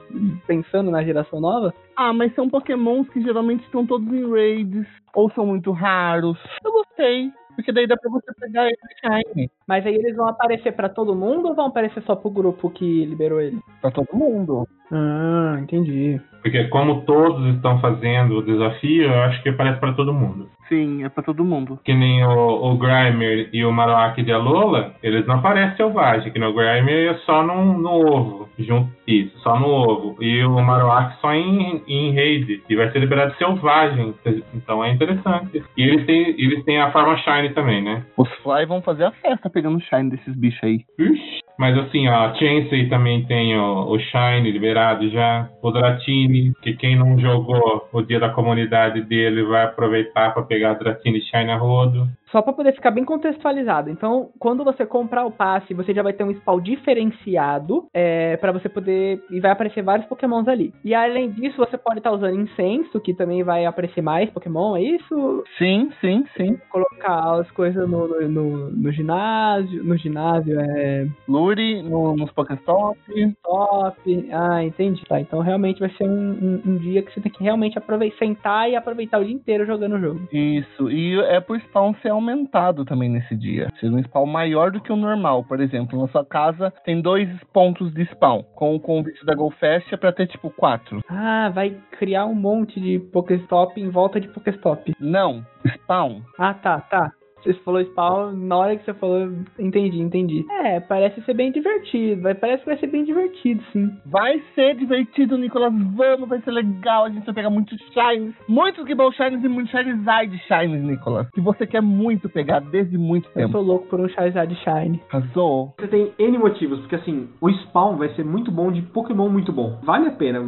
Pensando 0.48 0.90
na 0.90 1.04
geração 1.04 1.40
nova? 1.40 1.72
Ah, 1.96 2.12
mas 2.12 2.34
são 2.34 2.50
pokémons 2.50 3.08
que 3.10 3.22
geralmente 3.22 3.62
estão 3.62 3.86
todos 3.86 4.12
em 4.12 4.28
raids. 4.28 4.88
Ou 5.14 5.30
são 5.30 5.46
muito 5.46 5.70
raros. 5.70 6.38
Eu 6.64 6.72
gostei. 6.72 7.30
Porque 7.56 7.72
daí 7.72 7.86
dá 7.86 7.96
pra 7.96 8.10
você 8.10 8.32
pegar 8.38 8.66
ele 8.66 8.76
Shine. 9.00 9.50
Mas 9.66 9.84
aí 9.86 9.94
eles 9.94 10.14
vão 10.14 10.28
aparecer 10.28 10.72
para 10.72 10.88
todo 10.88 11.16
mundo 11.16 11.48
ou 11.48 11.54
vão 11.54 11.66
aparecer 11.66 12.02
só 12.04 12.14
pro 12.14 12.30
grupo 12.30 12.70
que 12.70 13.04
liberou 13.06 13.40
ele? 13.40 13.58
Pra 13.80 13.90
todo 13.90 14.08
mundo. 14.12 14.68
Ah, 14.92 15.56
entendi. 15.60 16.20
Porque 16.46 16.62
como 16.68 17.00
todos 17.00 17.44
estão 17.56 17.80
fazendo 17.80 18.36
o 18.36 18.42
desafio, 18.42 19.02
eu 19.02 19.22
acho 19.22 19.42
que 19.42 19.48
aparece 19.48 19.80
para 19.80 19.94
todo 19.94 20.14
mundo. 20.14 20.48
Sim, 20.68 21.02
é 21.02 21.08
pra 21.08 21.20
todo 21.20 21.44
mundo. 21.44 21.80
Que 21.84 21.92
nem 21.92 22.24
o, 22.24 22.70
o 22.70 22.78
Grimer 22.78 23.48
e 23.52 23.64
o 23.64 23.72
Marowak 23.72 24.22
de 24.22 24.30
Alola, 24.30 24.94
eles 25.02 25.26
não 25.26 25.40
aparecem 25.40 25.76
selvagem, 25.76 26.32
que 26.32 26.38
no 26.38 26.54
Grimer 26.54 27.10
é 27.10 27.14
só 27.26 27.42
no, 27.42 27.76
no 27.76 27.90
ovo. 27.90 28.48
Junto, 28.60 28.92
isso, 29.08 29.36
só 29.40 29.58
no 29.58 29.66
ovo. 29.66 30.22
E 30.22 30.44
o 30.44 30.62
Marowak 30.62 31.20
só 31.20 31.34
em, 31.34 31.82
em 31.88 32.14
raid. 32.14 32.62
E 32.68 32.76
vai 32.76 32.92
ser 32.92 33.00
liberado 33.00 33.34
selvagem. 33.38 34.14
Então 34.54 34.84
é 34.84 34.92
interessante. 34.92 35.64
E 35.76 35.82
eles 35.82 36.06
têm, 36.06 36.28
eles 36.40 36.64
têm 36.64 36.80
a 36.80 36.92
forma 36.92 37.16
Shine 37.16 37.54
também, 37.54 37.82
né? 37.82 38.04
Os 38.16 38.32
Fly 38.36 38.66
vão 38.66 38.80
fazer 38.80 39.02
a 39.02 39.10
festa 39.10 39.50
pegando 39.50 39.78
o 39.78 39.80
Shine 39.80 40.10
desses 40.10 40.36
bichos 40.36 40.62
aí. 40.62 40.84
Ixi. 40.96 41.45
Mas 41.58 41.76
assim, 41.78 42.06
ó, 42.08 42.26
a 42.26 42.34
Chansey 42.34 42.88
também 42.88 43.24
tem 43.24 43.56
o, 43.56 43.90
o 43.90 43.98
Shine 43.98 44.50
liberado 44.50 45.08
já. 45.10 45.48
O 45.62 45.70
Dratini, 45.70 46.52
que 46.62 46.74
quem 46.74 46.96
não 46.96 47.18
jogou 47.18 47.88
o 47.92 48.02
dia 48.02 48.20
da 48.20 48.28
comunidade 48.28 49.00
dele 49.02 49.42
vai 49.42 49.64
aproveitar 49.64 50.34
para 50.34 50.42
pegar 50.42 50.74
Dratini 50.74 51.22
Shine 51.22 51.50
a 51.50 51.56
rodo. 51.56 52.06
Só 52.30 52.42
para 52.42 52.52
poder 52.52 52.74
ficar 52.74 52.90
bem 52.90 53.04
contextualizado. 53.04 53.90
Então, 53.90 54.30
quando 54.38 54.64
você 54.64 54.84
comprar 54.84 55.24
o 55.24 55.30
passe, 55.30 55.74
você 55.74 55.94
já 55.94 56.02
vai 56.02 56.12
ter 56.12 56.24
um 56.24 56.32
spawn 56.32 56.60
diferenciado 56.60 57.86
é, 57.94 58.36
para 58.36 58.52
você 58.52 58.68
poder. 58.68 59.22
E 59.30 59.40
vai 59.40 59.50
aparecer 59.50 59.82
vários 59.82 60.08
pokémons 60.08 60.48
ali. 60.48 60.72
E 60.84 60.94
além 60.94 61.30
disso, 61.30 61.56
você 61.56 61.78
pode 61.78 61.98
estar 61.98 62.10
tá 62.10 62.16
usando 62.16 62.40
incenso, 62.40 63.00
que 63.00 63.14
também 63.14 63.42
vai 63.42 63.64
aparecer 63.64 64.02
mais 64.02 64.28
pokémon, 64.30 64.76
é 64.76 64.82
isso? 64.82 65.44
Sim, 65.58 65.90
sim, 66.00 66.24
sim. 66.36 66.58
Colocar 66.70 67.40
as 67.40 67.50
coisas 67.52 67.88
no, 67.88 68.08
no, 68.08 68.28
no, 68.28 68.70
no 68.70 68.92
ginásio. 68.92 69.84
No 69.84 69.96
ginásio 69.96 70.58
é. 70.60 71.06
Lure, 71.28 71.82
no, 71.82 72.16
nos 72.16 72.32
Pokéstop. 72.32 72.98
Top. 73.42 74.28
Ah, 74.32 74.64
entendi. 74.64 75.04
Tá, 75.06 75.20
então 75.20 75.40
realmente 75.40 75.80
vai 75.80 75.90
ser 75.90 76.04
um, 76.04 76.30
um, 76.30 76.62
um, 76.66 76.76
dia 76.78 77.02
que 77.02 77.12
você 77.12 77.20
tem 77.20 77.30
que 77.30 77.42
realmente 77.42 77.78
aproveitar, 77.78 78.18
sentar 78.18 78.70
e 78.70 78.76
aproveitar 78.76 79.20
o 79.20 79.24
dia 79.24 79.34
inteiro 79.34 79.66
jogando 79.66 79.96
o 79.96 80.00
jogo. 80.00 80.28
Isso. 80.32 80.90
E 80.90 81.18
é 81.20 81.40
por 81.40 81.58
spawn 81.60 81.94
ser 82.02 82.15
aumentado 82.16 82.84
também 82.84 83.08
nesse 83.08 83.36
dia. 83.36 83.70
Ser 83.78 83.90
um 83.90 84.02
spawn 84.02 84.26
maior 84.26 84.70
do 84.70 84.80
que 84.80 84.92
o 84.92 84.96
normal. 84.96 85.44
Por 85.44 85.60
exemplo, 85.60 86.00
na 86.00 86.08
sua 86.08 86.24
casa 86.24 86.72
tem 86.84 87.00
dois 87.00 87.28
pontos 87.52 87.92
de 87.92 88.04
spawn. 88.06 88.42
Com 88.54 88.74
o 88.74 88.80
convite 88.80 89.24
da 89.24 89.34
GoFest 89.34 89.92
é 89.92 89.96
pra 89.96 90.12
ter 90.12 90.26
tipo 90.26 90.50
quatro. 90.50 91.02
Ah, 91.08 91.50
vai 91.50 91.76
criar 91.98 92.26
um 92.26 92.34
monte 92.34 92.80
de 92.80 92.98
Pokéstop 92.98 93.80
em 93.80 93.88
volta 93.88 94.20
de 94.20 94.28
Pokéstop. 94.28 94.94
Não, 95.00 95.44
spawn. 95.74 96.20
Ah, 96.38 96.54
tá, 96.54 96.80
tá. 96.80 97.12
Você 97.46 97.60
falou 97.60 97.80
spawn, 97.80 98.32
na 98.32 98.56
hora 98.56 98.76
que 98.76 98.84
você 98.84 98.94
falou, 98.94 99.32
entendi, 99.58 100.00
entendi. 100.00 100.44
É, 100.50 100.80
parece 100.80 101.20
ser 101.22 101.34
bem 101.34 101.52
divertido. 101.52 102.22
Vai, 102.22 102.34
parece 102.34 102.60
que 102.64 102.70
vai 102.70 102.78
ser 102.78 102.88
bem 102.88 103.04
divertido, 103.04 103.62
sim. 103.72 103.90
Vai 104.06 104.42
ser 104.54 104.74
divertido, 104.74 105.38
Nicolas. 105.38 105.72
Vamos, 105.94 106.28
vai 106.28 106.40
ser 106.40 106.50
legal. 106.50 107.04
A 107.04 107.10
gente 107.10 107.24
vai 107.24 107.34
pegar 107.34 107.50
muitos 107.50 107.78
shines. 107.92 108.34
Muitos 108.48 108.86
Gibble 108.86 109.12
Shines 109.12 109.44
e 109.44 109.48
muitos 109.48 109.70
Charizard 109.70 110.36
Shines, 110.46 110.82
Nicolas. 110.82 111.28
Que 111.30 111.40
você 111.40 111.66
quer 111.66 111.82
muito 111.82 112.28
pegar 112.28 112.60
desde 112.60 112.98
muito 112.98 113.28
tempo. 113.30 113.48
Eu 113.48 113.52
tô 113.52 113.60
louco 113.60 113.86
por 113.86 114.00
um 114.00 114.08
Charizard 114.08 114.54
Shine. 114.56 115.00
Arrasou. 115.10 115.74
Você 115.78 115.88
tem 115.88 116.12
N 116.18 116.38
motivos, 116.38 116.80
porque 116.80 116.96
assim, 116.96 117.28
o 117.40 117.50
spawn 117.50 117.96
vai 117.96 118.08
ser 118.14 118.24
muito 118.24 118.50
bom 118.50 118.72
de 118.72 118.82
Pokémon 118.82 119.28
muito 119.28 119.52
bom. 119.52 119.78
Vale 119.84 120.08
a 120.08 120.12
pena. 120.12 120.40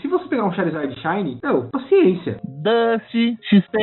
Se 0.00 0.08
você 0.08 0.26
pegar 0.28 0.44
um 0.44 0.52
Charizard 0.52 0.94
Shine, 1.00 1.38
meu, 1.42 1.68
paciência. 1.70 2.40
Dust, 2.44 3.12
XP. 3.42 3.78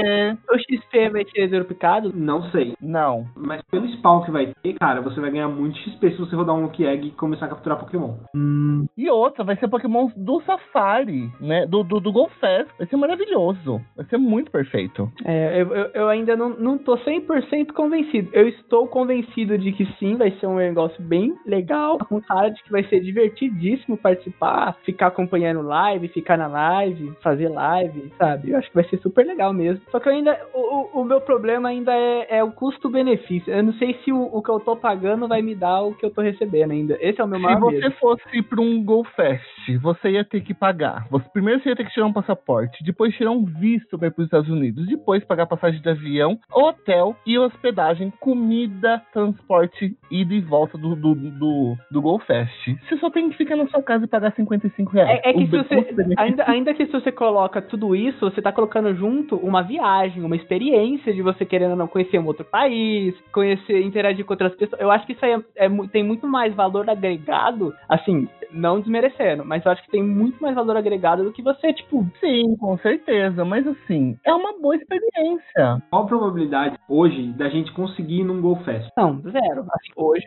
O 0.52 0.58
XP 0.58 1.10
vai 1.10 1.26
ser 1.26 1.48
duplicado? 1.48 2.12
Não 2.14 2.49
sei. 2.50 2.76
Não. 2.82 3.26
Mas 3.36 3.62
pelo 3.70 3.88
spawn 3.88 4.24
que 4.24 4.32
vai 4.32 4.54
ter, 4.62 4.74
cara, 4.76 5.02
você 5.02 5.20
vai 5.20 5.32
ganhar 5.32 5.48
muito 5.48 5.78
XP 5.80 6.12
se 6.12 6.18
você 6.18 6.36
rodar 6.36 6.56
um 6.56 6.64
Lucky 6.64 6.86
Egg 6.86 7.08
e 7.08 7.12
começar 7.12 7.46
a 7.46 7.50
capturar 7.50 7.80
Pokémon. 7.80 8.16
Hum. 8.36 8.86
E 8.98 9.10
outra, 9.10 9.44
vai 9.44 9.56
ser 9.58 9.68
Pokémon 9.68 10.10
do 10.16 10.42
Safari, 10.42 11.32
né? 11.40 11.66
Do, 11.66 11.84
do, 11.84 12.00
do 12.00 12.12
Golf 12.12 12.32
Fest. 12.40 12.70
Vai 12.78 12.88
ser 12.88 12.98
maravilhoso. 12.98 13.82
Vai 13.96 14.06
ser 14.06 14.18
muito 14.18 14.52
perfeito. 14.52 15.12
É, 15.24 15.62
eu, 15.62 15.74
eu, 15.74 15.92
eu 15.94 16.10
ainda 16.10 16.36
não, 16.36 16.50
não 16.50 16.78
tô 16.78 16.98
100% 16.98 17.74
convencido. 17.74 18.30
Eu 18.34 18.48
estou 18.48 18.88
convencido 18.88 19.58
de 19.58 19.72
que 19.72 19.86
sim, 19.98 20.16
vai 20.16 20.32
ser 20.40 20.48
um 20.48 20.56
negócio 20.56 21.02
bem 21.02 21.36
legal. 21.46 21.98
Com 22.00 22.22
cara 22.22 22.50
de 22.50 22.62
que 22.64 22.72
vai 22.72 22.84
ser 22.86 23.00
divertidíssimo 23.02 23.98
participar, 23.98 24.78
ficar 24.84 25.08
acompanhando 25.08 25.62
live, 25.62 26.08
ficar 26.10 26.38
na 26.38 26.48
live, 26.48 27.14
fazer 27.22 27.50
live, 27.50 28.12
sabe? 28.18 28.52
Eu 28.52 28.58
acho 28.58 28.70
que 28.70 28.76
vai 28.76 28.84
ser 28.86 28.98
super 29.00 29.26
legal 29.26 29.54
mesmo. 29.54 29.82
Só 29.92 30.00
que 30.00 30.08
eu 30.08 30.14
ainda. 30.14 30.40
O, 30.54 30.60
o, 30.60 31.02
o 31.02 31.06
meu 31.06 31.22
problema 31.22 31.70
ainda 31.70 31.94
é, 31.94 32.38
é 32.38 32.39
o 32.44 32.52
custo-benefício. 32.52 33.54
Eu 33.54 33.64
não 33.64 33.74
sei 33.74 33.98
se 34.04 34.12
o, 34.12 34.22
o, 34.22 34.42
que 34.42 34.50
eu 34.50 34.60
tô 34.60 34.76
pagando 34.76 35.28
vai 35.28 35.42
me 35.42 35.56
dar 35.56 35.82
o 35.82 35.94
que 35.94 36.06
eu 36.06 36.12
tô 36.12 36.22
recebendo 36.22 36.72
ainda. 36.72 36.98
Esse 37.00 37.22
é 37.22 37.24
o 37.24 37.28
meu 37.28 37.40
maior 37.40 37.58
Se 37.58 37.62
você 37.62 37.90
medo. 37.90 37.96
fosse 38.00 38.42
pra 38.44 38.62
um 38.62 38.84
GoFest, 38.84 39.78
você 39.82 40.12
ia 40.12 40.24
ter 40.24 40.42
que 40.42 40.54
pagar. 40.54 41.08
Você, 41.10 41.28
primeiro 41.32 41.62
você 41.62 41.70
ia 41.70 41.76
ter 41.76 41.86
que 41.86 41.94
tirar 41.94 42.06
um 42.06 42.14
passaporte, 42.14 42.84
depois 42.84 43.16
tirar 43.16 43.32
um 43.32 43.46
visto 43.46 43.98
para 43.98 44.08
ir 44.08 44.12
pros 44.12 44.26
Estados 44.26 44.50
Unidos, 44.50 44.88
depois 44.88 45.24
pagar 45.24 45.46
passagem 45.46 45.82
de 45.82 45.90
avião, 45.90 46.40
hotel 46.52 47.16
e 47.26 47.38
hospedagem, 47.38 48.12
comida, 48.20 49.02
transporte, 49.14 49.96
ida 50.12 50.34
e 50.34 50.42
volta 50.42 50.78
do, 50.78 50.96
do, 50.96 51.16
do, 51.16 51.76
do 51.92 52.02
GoFest. 52.02 52.78
Você 52.88 52.98
só 52.98 53.10
tem 53.10 53.30
que 53.30 53.38
ficar 53.38 53.56
na 53.56 53.68
sua 53.68 53.82
casa 53.82 54.06
e 54.06 54.08
pagar 54.08 54.34
55 54.34 54.92
reais. 54.92 55.22
É, 55.24 55.30
é 55.30 55.34
que 55.34 55.44
O 55.44 55.48
se 55.48 55.58
você, 55.58 55.96
ainda, 56.18 56.50
ainda 56.50 56.74
que 56.74 56.86
se 56.86 56.92
você 56.92 57.12
coloca 57.12 57.62
tudo 57.62 57.96
isso, 57.96 58.20
você 58.20 58.42
tá 58.42 58.52
colocando 58.52 58.94
junto 58.96 59.36
uma 59.36 59.62
viagem, 59.62 60.24
uma 60.24 60.36
experiência 60.36 61.14
de 61.14 61.22
você 61.22 61.46
querendo 61.46 61.76
não 61.76 61.88
conhecer 61.88 62.19
um 62.20 62.28
outro 62.28 62.46
país, 62.46 63.16
conhecer, 63.32 63.82
interagir 63.82 64.26
com 64.26 64.34
outras 64.34 64.56
pessoas. 64.56 64.82
Eu 64.82 64.92
acho 64.92 65.06
que 65.06 65.14
isso 65.14 65.26
aí 65.26 65.44
é, 65.56 65.66
é 65.66 65.70
tem 65.92 66.04
muito 66.04 66.28
mais 66.28 66.54
valor 66.54 66.90
agregado, 66.90 67.74
assim, 67.88 68.28
não 68.52 68.80
desmerecendo, 68.80 69.46
mas 69.46 69.66
eu 69.66 69.72
acho 69.72 69.84
que 69.84 69.92
tem 69.92 70.04
muito 70.04 70.42
mais 70.42 70.56
valor 70.56 70.78
agregado 70.78 71.24
do 71.24 71.32
que 71.32 71.42
você, 71.42 71.74
tipo, 71.74 72.06
Sim, 72.20 72.56
com 72.58 72.78
certeza. 72.80 73.46
Mas 73.46 73.66
assim, 73.68 74.18
é 74.26 74.34
uma 74.34 74.60
boa 74.60 74.76
experiência. 74.76 75.82
Qual 75.90 76.04
a 76.04 76.08
probabilidade 76.08 76.78
hoje 76.88 77.34
da 77.34 77.50
gente 77.50 77.72
conseguir 77.74 78.22
ir 78.22 78.24
num 78.24 78.42
Go 78.42 78.56
Fest? 78.64 78.90
não, 78.98 79.20
zero. 79.22 79.62
Assim, 79.72 79.92
hoje, 79.96 80.26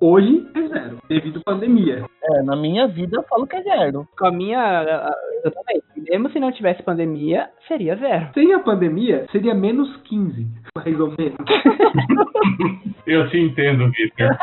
Hoje 0.00 0.46
é 0.54 0.68
zero, 0.68 0.98
devido 1.08 1.40
à 1.40 1.52
pandemia. 1.52 2.04
É, 2.22 2.42
na 2.42 2.54
minha 2.54 2.86
vida 2.86 3.16
eu 3.16 3.22
falo 3.24 3.48
que 3.48 3.56
é 3.56 3.62
zero. 3.62 4.06
com 4.16 4.26
a 4.26 4.30
minha. 4.30 5.10
Exatamente. 5.44 5.84
Mesmo 6.08 6.30
se 6.30 6.38
não 6.38 6.52
tivesse 6.52 6.82
pandemia, 6.84 7.50
seria 7.66 7.96
zero. 7.96 8.28
Sem 8.32 8.54
a 8.54 8.60
pandemia, 8.60 9.26
seria 9.32 9.54
menos 9.54 9.96
15, 10.02 10.46
mais 10.76 11.00
ou 11.00 11.10
menos. 11.18 11.36
Eu 13.06 13.28
te 13.30 13.38
entendo, 13.38 13.90
Victor. 13.90 14.36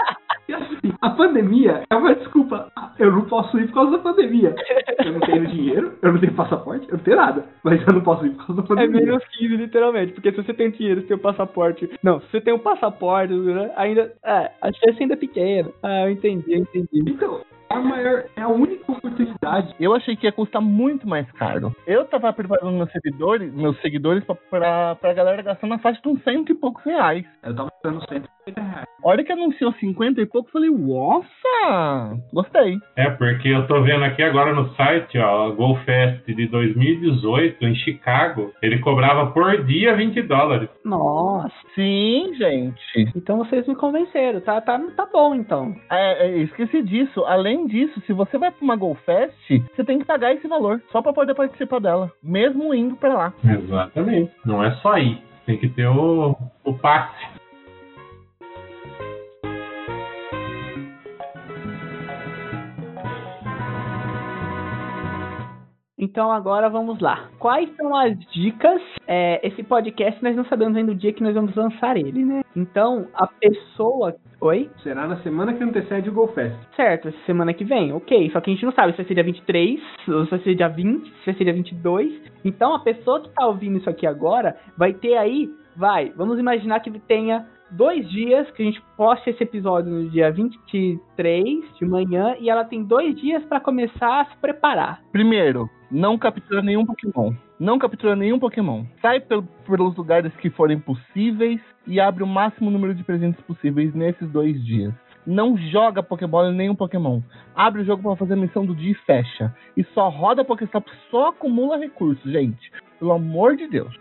E 0.47 0.53
assim, 0.53 0.93
a 1.01 1.09
pandemia 1.09 1.83
é 1.89 1.95
uma 1.95 2.13
desculpa. 2.15 2.71
Eu 2.99 3.11
não 3.11 3.21
posso 3.23 3.57
ir 3.59 3.67
por 3.67 3.73
causa 3.75 3.91
da 3.93 3.97
pandemia. 3.99 4.55
Eu 5.03 5.13
não 5.13 5.19
tenho 5.21 5.47
dinheiro, 5.47 5.93
eu 6.01 6.13
não 6.13 6.19
tenho 6.19 6.33
passaporte, 6.33 6.87
eu 6.87 6.97
não 6.97 7.03
tenho 7.03 7.17
nada. 7.17 7.45
Mas 7.63 7.81
eu 7.87 7.93
não 7.93 8.01
posso 8.01 8.25
ir 8.25 8.31
por 8.31 8.47
causa 8.47 8.61
da 8.61 8.65
É 8.65 8.67
pandemia. 8.67 9.05
menos 9.05 9.23
15, 9.37 9.55
literalmente. 9.57 10.13
Porque 10.13 10.31
se 10.31 10.37
você 10.37 10.53
tem 10.53 10.71
dinheiro, 10.71 11.01
se 11.01 11.07
tem 11.07 11.17
o 11.17 11.19
passaporte. 11.19 11.89
Não, 12.03 12.19
se 12.21 12.27
você 12.31 12.41
tem 12.41 12.53
o 12.53 12.59
passaporte, 12.59 13.33
né, 13.33 13.71
ainda. 13.75 14.13
É, 14.23 14.51
a 14.61 14.71
chance 14.71 15.01
ainda 15.01 15.13
é 15.13 15.17
pequena. 15.17 15.69
Ah, 15.81 16.03
eu 16.05 16.11
entendi, 16.11 16.53
eu 16.53 16.59
entendi. 16.59 16.87
Então, 17.07 17.37
é 17.37 17.54
a 17.69 17.79
maior, 17.79 18.25
é 18.35 18.41
a 18.41 18.47
única 18.47 18.91
oportunidade. 18.91 19.75
Eu 19.79 19.93
achei 19.93 20.15
que 20.15 20.25
ia 20.25 20.31
custar 20.31 20.61
muito 20.61 21.07
mais 21.07 21.29
caro. 21.33 21.75
Eu 21.85 22.05
tava 22.05 22.31
preparando 22.33 22.71
meus 22.77 22.91
seguidores, 22.91 23.53
meus 23.53 23.79
seguidores 23.81 24.23
pra, 24.23 24.35
pra, 24.35 24.95
pra 24.95 25.13
galera 25.13 25.41
gastar 25.41 25.67
na 25.67 25.79
faixa 25.79 26.01
de 26.01 26.09
uns 26.09 26.23
cento 26.23 26.51
e 26.51 26.55
poucos 26.55 26.83
reais. 26.83 27.25
Eu 27.43 27.55
tava 27.55 27.71
dando 27.83 27.99
150 28.07 28.61
reais. 28.61 28.85
A 29.03 29.07
hora 29.07 29.23
que 29.23 29.31
anunciou 29.31 29.71
50 29.73 30.19
e 30.19 30.25
pouco, 30.25 30.47
eu 30.47 30.51
falei, 30.51 30.69
nossa! 30.71 32.19
Gostei. 32.33 32.77
É, 32.95 33.09
porque 33.11 33.49
eu 33.49 33.67
tô 33.67 33.81
vendo 33.83 34.03
aqui 34.03 34.23
agora 34.23 34.51
no 34.51 34.73
site, 34.73 35.17
ó, 35.19 35.51
GoFest 35.51 36.25
de 36.25 36.47
2018, 36.47 37.63
em 37.63 37.75
Chicago, 37.75 38.51
ele 38.63 38.79
cobrava 38.79 39.31
por 39.31 39.63
dia 39.65 39.95
20 39.95 40.23
dólares. 40.23 40.69
Nossa. 40.83 41.53
Sim, 41.75 42.33
gente. 42.35 43.11
Então 43.15 43.37
vocês 43.37 43.67
me 43.67 43.75
convenceram. 43.75 44.41
Tá, 44.41 44.59
tá, 44.59 44.79
tá 44.95 45.07
bom, 45.11 45.35
então. 45.35 45.75
É, 45.91 46.27
é, 46.27 46.37
esqueci 46.39 46.81
disso. 46.81 47.23
Além 47.25 47.54
disso, 47.63 48.01
se 48.01 48.11
você 48.11 48.37
vai 48.37 48.51
pra 48.51 48.63
uma 48.63 48.75
GoFest, 48.75 49.35
você 49.73 49.83
tem 49.83 49.99
que 49.99 50.05
pagar 50.05 50.33
esse 50.33 50.47
valor 50.47 50.81
só 50.91 51.01
pra 51.01 51.13
poder 51.13 51.35
participar 51.35 51.79
dela, 51.79 52.11
mesmo 52.21 52.73
indo 52.73 52.95
pra 52.95 53.13
lá. 53.13 53.33
Exatamente. 53.43 54.31
Não 54.43 54.63
é 54.63 54.71
só 54.77 54.97
ir. 54.97 55.21
Tem 55.45 55.57
que 55.57 55.69
ter 55.69 55.87
o, 55.87 56.35
o 56.63 56.73
passe. 56.73 57.35
Então 65.97 66.31
agora 66.31 66.69
vamos 66.69 66.99
lá. 66.99 67.29
Quais 67.39 67.73
são 67.75 67.95
as 67.95 68.17
dicas? 68.31 68.81
É, 69.07 69.45
esse 69.45 69.63
podcast 69.63 70.23
nós 70.23 70.35
não 70.35 70.45
sabemos 70.45 70.77
ainda 70.77 70.91
o 70.91 70.95
dia 70.95 71.11
que 71.11 71.23
nós 71.23 71.33
vamos 71.33 71.55
lançar 71.55 71.97
ele, 71.97 72.23
né? 72.23 72.41
Então 72.55 73.07
a 73.13 73.25
pessoa. 73.27 74.15
Oi? 74.41 74.69
Será 74.83 75.07
na 75.07 75.17
semana 75.17 75.53
que 75.53 75.63
antecede 75.63 76.09
o 76.09 76.13
GoFest. 76.13 76.55
Certo, 76.75 77.07
essa 77.07 77.17
semana 77.25 77.53
que 77.53 77.63
vem, 77.63 77.93
ok. 77.93 78.29
Só 78.31 78.41
que 78.41 78.51
a 78.51 78.53
gente 78.53 78.65
não 78.65 78.73
sabe 78.73 78.91
se 78.91 78.97
vai 78.97 79.05
ser 79.05 79.13
dia 79.13 79.23
23, 79.23 79.81
ou 80.09 80.25
se 80.25 80.31
vai 80.31 80.39
ser 80.39 80.55
dia 80.55 80.67
20, 80.67 81.05
se 81.05 81.25
vai 81.25 81.35
ser 81.35 81.43
dia 81.43 81.53
22. 81.53 82.21
Então 82.43 82.75
a 82.75 82.79
pessoa 82.79 83.21
que 83.21 83.29
tá 83.29 83.47
ouvindo 83.47 83.77
isso 83.77 83.89
aqui 83.89 84.05
agora 84.05 84.55
vai 84.77 84.93
ter 84.93 85.15
aí, 85.15 85.49
vai, 85.75 86.11
vamos 86.15 86.37
imaginar 86.37 86.79
que 86.81 86.89
ele 86.89 86.99
tenha 86.99 87.45
dois 87.71 88.07
dias 88.09 88.49
que 88.51 88.61
a 88.61 88.65
gente 88.65 88.81
poste 88.95 89.29
esse 89.29 89.43
episódio 89.43 89.91
no 89.91 90.09
dia 90.09 90.31
23 90.31 91.45
de 91.77 91.85
manhã 91.85 92.35
e 92.39 92.49
ela 92.49 92.63
tem 92.63 92.83
dois 92.83 93.19
dias 93.19 93.43
pra 93.45 93.59
começar 93.59 94.21
a 94.21 94.25
se 94.25 94.37
preparar. 94.37 95.01
Primeiro, 95.11 95.69
não 95.95 96.17
captura 96.17 96.61
nenhum 96.61 96.85
Pokémon. 96.85 97.33
Não 97.57 97.79
captura 97.79 98.15
nenhum 98.15 98.37
Pokémon. 98.37 98.83
Sai 99.01 99.19
pel- 99.21 99.43
pelos 99.65 99.95
lugares 99.95 100.35
que 100.35 100.49
forem 100.49 100.77
possíveis 100.77 101.61
e 101.87 101.99
abre 101.99 102.21
o 102.23 102.27
máximo 102.27 102.69
número 102.69 102.93
de 102.93 103.03
presentes 103.03 103.41
possíveis 103.45 103.93
nesses 103.95 104.29
dois 104.29 104.63
dias. 104.65 104.93
Não 105.25 105.57
joga 105.57 106.03
Pokébola 106.03 106.51
em 106.51 106.55
nenhum 106.55 106.75
Pokémon. 106.75 107.21
Abre 107.55 107.81
o 107.81 107.85
jogo 107.85 108.03
pra 108.03 108.15
fazer 108.15 108.33
a 108.33 108.37
missão 108.37 108.65
do 108.65 108.75
dia 108.75 108.91
e 108.91 109.05
fecha. 109.05 109.55
E 109.75 109.83
só 109.93 110.09
roda 110.09 110.43
Pokéstop, 110.43 110.85
só 111.09 111.29
acumula 111.29 111.77
recursos, 111.77 112.29
gente. 112.31 112.71
Pelo 112.99 113.13
amor 113.13 113.55
de 113.55 113.67
Deus. 113.67 113.97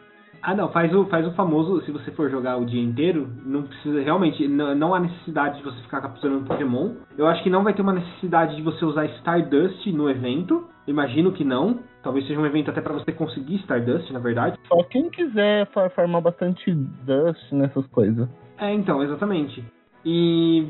Ah, 0.47 0.55
não, 0.55 0.69
faz 0.69 0.95
o, 0.95 1.07
faz 1.07 1.27
o 1.27 1.33
famoso, 1.33 1.81
se 1.87 1.91
você 1.91 2.11
for 2.11 2.31
jogar 2.31 2.59
o 2.59 2.67
dia 2.67 2.83
inteiro, 2.83 3.27
não 3.47 3.63
precisa, 3.63 4.03
realmente, 4.03 4.47
não, 4.47 4.75
não 4.75 4.95
há 4.95 5.01
necessidade 5.01 5.57
de 5.57 5.65
você 5.65 5.81
ficar 5.81 6.03
capturando 6.03 6.45
Pokémon. 6.45 6.97
Eu 7.17 7.27
acho 7.27 7.43
que 7.43 7.49
não 7.49 7.65
vai 7.65 7.73
ter 7.73 7.81
uma 7.81 7.95
necessidade 7.95 8.55
de 8.55 8.61
você 8.61 8.85
usar 8.85 9.07
Stardust 9.07 9.87
no 9.87 10.11
evento. 10.11 10.69
Imagino 10.87 11.33
que 11.33 11.45
não. 11.45 11.79
Talvez 12.03 12.27
seja 12.27 12.39
um 12.39 12.45
evento 12.45 12.71
até 12.71 12.83
pra 12.83 12.93
você 12.93 13.11
conseguir 13.11 13.55
Stardust, 13.61 14.11
na 14.13 14.19
verdade. 14.19 14.59
Só 14.69 14.83
quem 14.83 15.09
quiser 15.09 15.67
fa- 15.69 15.89
farmar 15.89 16.21
bastante 16.21 16.71
Dust 16.75 17.51
nessas 17.51 17.87
coisas. 17.87 18.29
É, 18.59 18.71
então, 18.75 19.03
exatamente. 19.03 19.65
E 20.05 20.67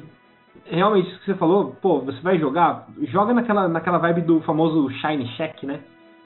realmente 0.66 1.08
isso 1.08 1.18
que 1.18 1.26
você 1.26 1.34
falou, 1.34 1.76
pô, 1.82 1.98
você 1.98 2.20
vai 2.20 2.38
jogar, 2.38 2.86
joga 3.08 3.34
naquela, 3.34 3.66
naquela 3.66 3.98
vibe 3.98 4.20
do 4.20 4.40
famoso 4.42 4.88
Shine 5.00 5.26
Check, 5.36 5.64
né? 5.64 5.80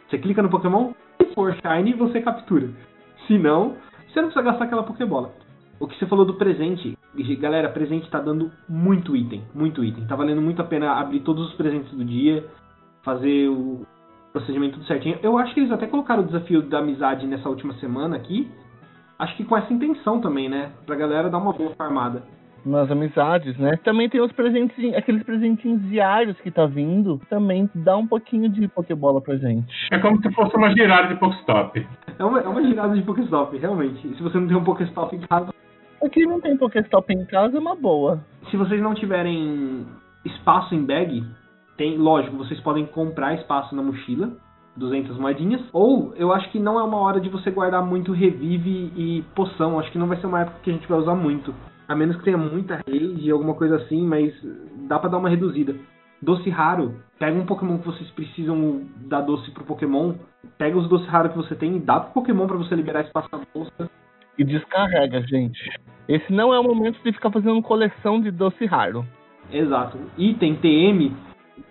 Você 0.07 0.19
clica 0.19 0.43
no 0.43 0.51
Pokémon, 0.51 0.93
se 1.17 1.35
for 1.35 1.57
Shine, 1.57 1.95
você 1.95 2.21
captura. 2.21 2.69
Se 3.29 3.39
não, 3.39 3.77
você 4.09 4.21
não 4.21 4.31
precisa 4.31 4.43
gastar 4.43 4.65
aquela 4.65 4.83
Pokébola. 4.83 5.33
O 5.79 5.87
que 5.87 5.97
você 5.97 6.07
falou 6.07 6.25
do 6.25 6.35
presente, 6.35 6.99
galera, 7.39 7.69
presente 7.69 8.11
tá 8.11 8.19
dando 8.19 8.51
muito 8.69 9.15
item, 9.15 9.45
muito 9.55 9.85
item. 9.85 10.07
Tá 10.07 10.17
valendo 10.17 10.43
muito 10.43 10.61
a 10.61 10.65
pena 10.65 10.95
abrir 10.95 11.21
todos 11.21 11.47
os 11.47 11.55
presentes 11.55 11.93
do 11.93 12.05
dia, 12.05 12.45
fazer 13.05 13.49
o 13.49 13.87
procedimento 14.33 14.75
tudo 14.75 14.87
certinho. 14.87 15.19
Eu 15.23 15.39
acho 15.39 15.55
que 15.55 15.61
eles 15.61 15.71
até 15.71 15.87
colocaram 15.87 16.23
o 16.23 16.27
desafio 16.27 16.63
da 16.63 16.79
amizade 16.79 17.27
nessa 17.27 17.49
última 17.49 17.75
semana 17.75 18.17
aqui. 18.17 18.51
Acho 19.19 19.37
que 19.37 19.45
com 19.45 19.57
essa 19.57 19.73
intenção 19.73 20.21
também, 20.21 20.49
né? 20.49 20.73
Pra 20.87 20.97
galera 20.97 21.29
dar 21.29 21.39
uma 21.39 21.53
boa 21.53 21.75
farmada. 21.77 22.23
Nas 22.65 22.91
amizades, 22.91 23.57
né? 23.57 23.79
Também 23.85 24.09
tem 24.09 24.21
os 24.21 24.33
presentes, 24.33 24.77
aqueles 24.95 25.23
presentinhos 25.23 25.83
diários 25.89 26.39
que 26.41 26.51
tá 26.51 26.67
vindo. 26.67 27.21
Também 27.31 27.69
dá 27.75 27.97
um 27.97 28.07
pouquinho 28.07 28.49
de 28.49 28.69
Pokébola 28.69 29.21
pra 29.21 29.37
gente. 29.37 29.73
É 29.91 29.99
como 29.99 30.21
se 30.21 30.31
fosse 30.33 30.57
uma 30.57 30.71
girada 30.71 31.09
de 31.09 31.21
Pokestop. 31.21 31.87
É 32.19 32.25
uma, 32.25 32.41
é 32.41 32.49
uma 32.49 32.63
girada 32.63 32.95
de 32.95 33.03
Pokéstop, 33.03 33.57
realmente. 33.57 34.01
Se 34.17 34.23
você 34.23 34.39
não 34.39 34.49
tem 34.49 34.57
um 34.57 34.65
Pokéstop 34.65 35.15
em 35.15 35.21
casa. 35.21 35.55
Aqui 36.03 36.27
não 36.27 36.41
tem 36.41 36.57
Pokéstop 36.57 37.13
em 37.13 37.25
casa, 37.25 37.57
é 37.57 37.61
uma 37.61 37.75
boa. 37.75 38.21
Se 38.51 38.57
vocês 38.57 38.81
não 38.83 38.95
tiverem 38.95 39.87
espaço 40.25 40.75
em 40.75 40.85
bag, 40.85 41.25
tem, 41.77 41.97
lógico, 41.97 42.37
vocês 42.37 42.61
podem 42.61 42.87
comprar 42.87 43.35
espaço 43.35 43.75
na 43.75 43.83
mochila, 43.83 44.33
200 44.77 45.17
moedinhas. 45.19 45.61
Ou 45.73 46.13
eu 46.17 46.33
acho 46.33 46.51
que 46.51 46.59
não 46.59 46.79
é 46.79 46.83
uma 46.83 46.99
hora 46.99 47.21
de 47.21 47.29
você 47.29 47.51
guardar 47.51 47.85
muito 47.85 48.13
revive 48.13 48.93
e 48.97 49.25
poção. 49.35 49.79
Acho 49.79 49.91
que 49.93 49.99
não 49.99 50.09
vai 50.09 50.17
ser 50.21 50.27
uma 50.27 50.41
época 50.41 50.59
que 50.63 50.71
a 50.71 50.73
gente 50.73 50.89
vai 50.89 50.99
usar 50.99 51.15
muito. 51.15 51.55
A 51.89 51.95
menos 51.95 52.17
que 52.17 52.25
tenha 52.25 52.37
muita 52.37 52.83
rage, 52.87 53.31
alguma 53.31 53.55
coisa 53.55 53.77
assim, 53.77 54.07
mas 54.07 54.33
dá 54.87 54.99
pra 54.99 55.09
dar 55.09 55.17
uma 55.19 55.31
reduzida. 55.31 55.75
Doce 56.21 56.51
raro, 56.51 56.95
pega 57.19 57.39
um 57.39 57.47
Pokémon 57.47 57.79
que 57.79 57.87
vocês 57.87 58.11
precisam 58.11 58.83
dar 59.07 59.23
doce 59.23 59.51
pro 59.53 59.65
Pokémon, 59.65 60.15
pega 60.59 60.77
os 60.77 60.89
doces 60.89 61.09
raros 61.09 61.33
que 61.33 61.39
você 61.39 61.55
tem 61.55 61.77
e 61.77 61.81
dá 61.81 62.01
pro 62.01 62.13
Pokémon 62.13 62.47
pra 62.47 62.59
você 62.59 62.75
liberar 62.75 63.03
espaço 63.03 63.29
na 63.33 63.41
bolsa. 63.55 63.91
E 64.37 64.45
descarrega, 64.45 65.23
gente. 65.27 65.59
Esse 66.07 66.33
não 66.33 66.53
é 66.53 66.61
o 66.61 66.63
momento 66.63 67.03
de 67.03 67.13
ficar 67.13 67.31
fazendo 67.31 67.63
coleção 67.63 68.21
de 68.21 68.31
doce 68.31 68.67
raro. 68.67 69.05
Exato. 69.51 69.99
Item 70.19 70.57
TM, 70.57 71.13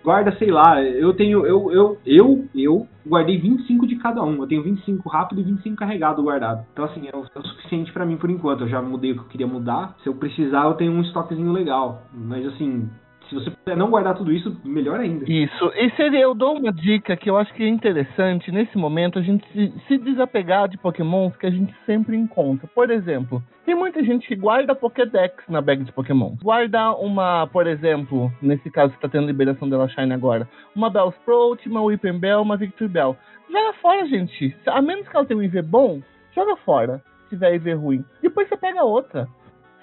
guarda, 0.02 0.36
sei 0.38 0.50
lá, 0.50 0.82
eu 0.82 1.14
tenho. 1.14 1.46
Eu, 1.46 1.72
eu, 1.72 1.98
eu, 2.04 2.44
eu 2.54 2.86
guardei 3.06 3.38
25 3.38 3.86
de 3.86 3.96
cada 3.96 4.22
um. 4.22 4.42
Eu 4.42 4.46
tenho 4.46 4.62
25 4.62 5.08
rápido 5.08 5.40
e 5.40 5.44
25 5.44 5.76
carregado 5.76 6.22
guardado. 6.22 6.64
Então, 6.72 6.84
assim, 6.84 7.06
é 7.06 7.16
o, 7.16 7.24
é 7.34 7.38
o 7.38 7.46
suficiente 7.46 7.92
pra 7.92 8.06
mim 8.06 8.16
por 8.16 8.30
enquanto. 8.30 8.62
Eu 8.62 8.68
já 8.68 8.80
mudei 8.82 9.12
o 9.12 9.14
que 9.14 9.20
eu 9.20 9.28
queria 9.28 9.46
mudar. 9.46 9.96
Se 10.02 10.08
eu 10.08 10.14
precisar, 10.14 10.64
eu 10.64 10.74
tenho 10.74 10.92
um 10.92 11.02
estoquezinho 11.02 11.52
legal. 11.52 12.02
Mas, 12.12 12.46
assim, 12.46 12.88
se 13.28 13.34
você 13.34 13.50
puder 13.50 13.76
não 13.76 13.90
guardar 13.90 14.16
tudo 14.16 14.32
isso, 14.32 14.58
melhor 14.64 14.98
ainda. 15.00 15.30
Isso. 15.30 15.72
E 15.74 15.90
seria, 15.96 16.20
eu 16.20 16.34
dou 16.34 16.56
uma 16.56 16.72
dica 16.72 17.16
que 17.16 17.28
eu 17.28 17.36
acho 17.36 17.52
que 17.54 17.62
é 17.62 17.68
interessante 17.68 18.50
nesse 18.50 18.76
momento 18.78 19.18
a 19.18 19.22
gente 19.22 19.46
se, 19.52 19.72
se 19.86 19.98
desapegar 19.98 20.68
de 20.68 20.78
Pokémons 20.78 21.36
que 21.36 21.46
a 21.46 21.50
gente 21.50 21.74
sempre 21.84 22.16
encontra. 22.16 22.66
Por 22.74 22.90
exemplo, 22.90 23.42
tem 23.64 23.74
muita 23.74 24.02
gente 24.02 24.26
que 24.26 24.34
guarda 24.34 24.74
Pokédex 24.74 25.44
na 25.48 25.60
bag 25.60 25.84
de 25.84 25.92
Pokémon. 25.92 26.34
Guarda 26.42 26.92
uma, 26.92 27.46
por 27.48 27.66
exemplo, 27.66 28.32
nesse 28.40 28.70
caso 28.70 28.94
que 28.94 29.00
tá 29.00 29.08
tendo 29.08 29.26
liberação 29.26 29.68
dela 29.68 29.88
Shine 29.88 30.12
agora, 30.12 30.48
uma 30.74 30.88
Bellsprout, 30.88 31.68
uma 31.68 31.82
Whipping 31.82 32.18
Bell, 32.18 32.42
uma 32.42 32.56
Victory 32.56 32.88
Bell. 32.88 33.16
Joga 33.50 33.72
fora, 33.74 34.06
gente. 34.06 34.56
A 34.66 34.80
menos 34.80 35.08
que 35.08 35.16
ela 35.16 35.26
tenha 35.26 35.38
um 35.38 35.42
IV 35.42 35.62
bom, 35.62 36.00
joga 36.34 36.56
fora. 36.56 37.02
Se 37.24 37.30
tiver 37.30 37.54
IV 37.56 37.74
ruim. 37.74 38.04
Depois 38.22 38.48
você 38.48 38.56
pega 38.56 38.82
outra. 38.82 39.28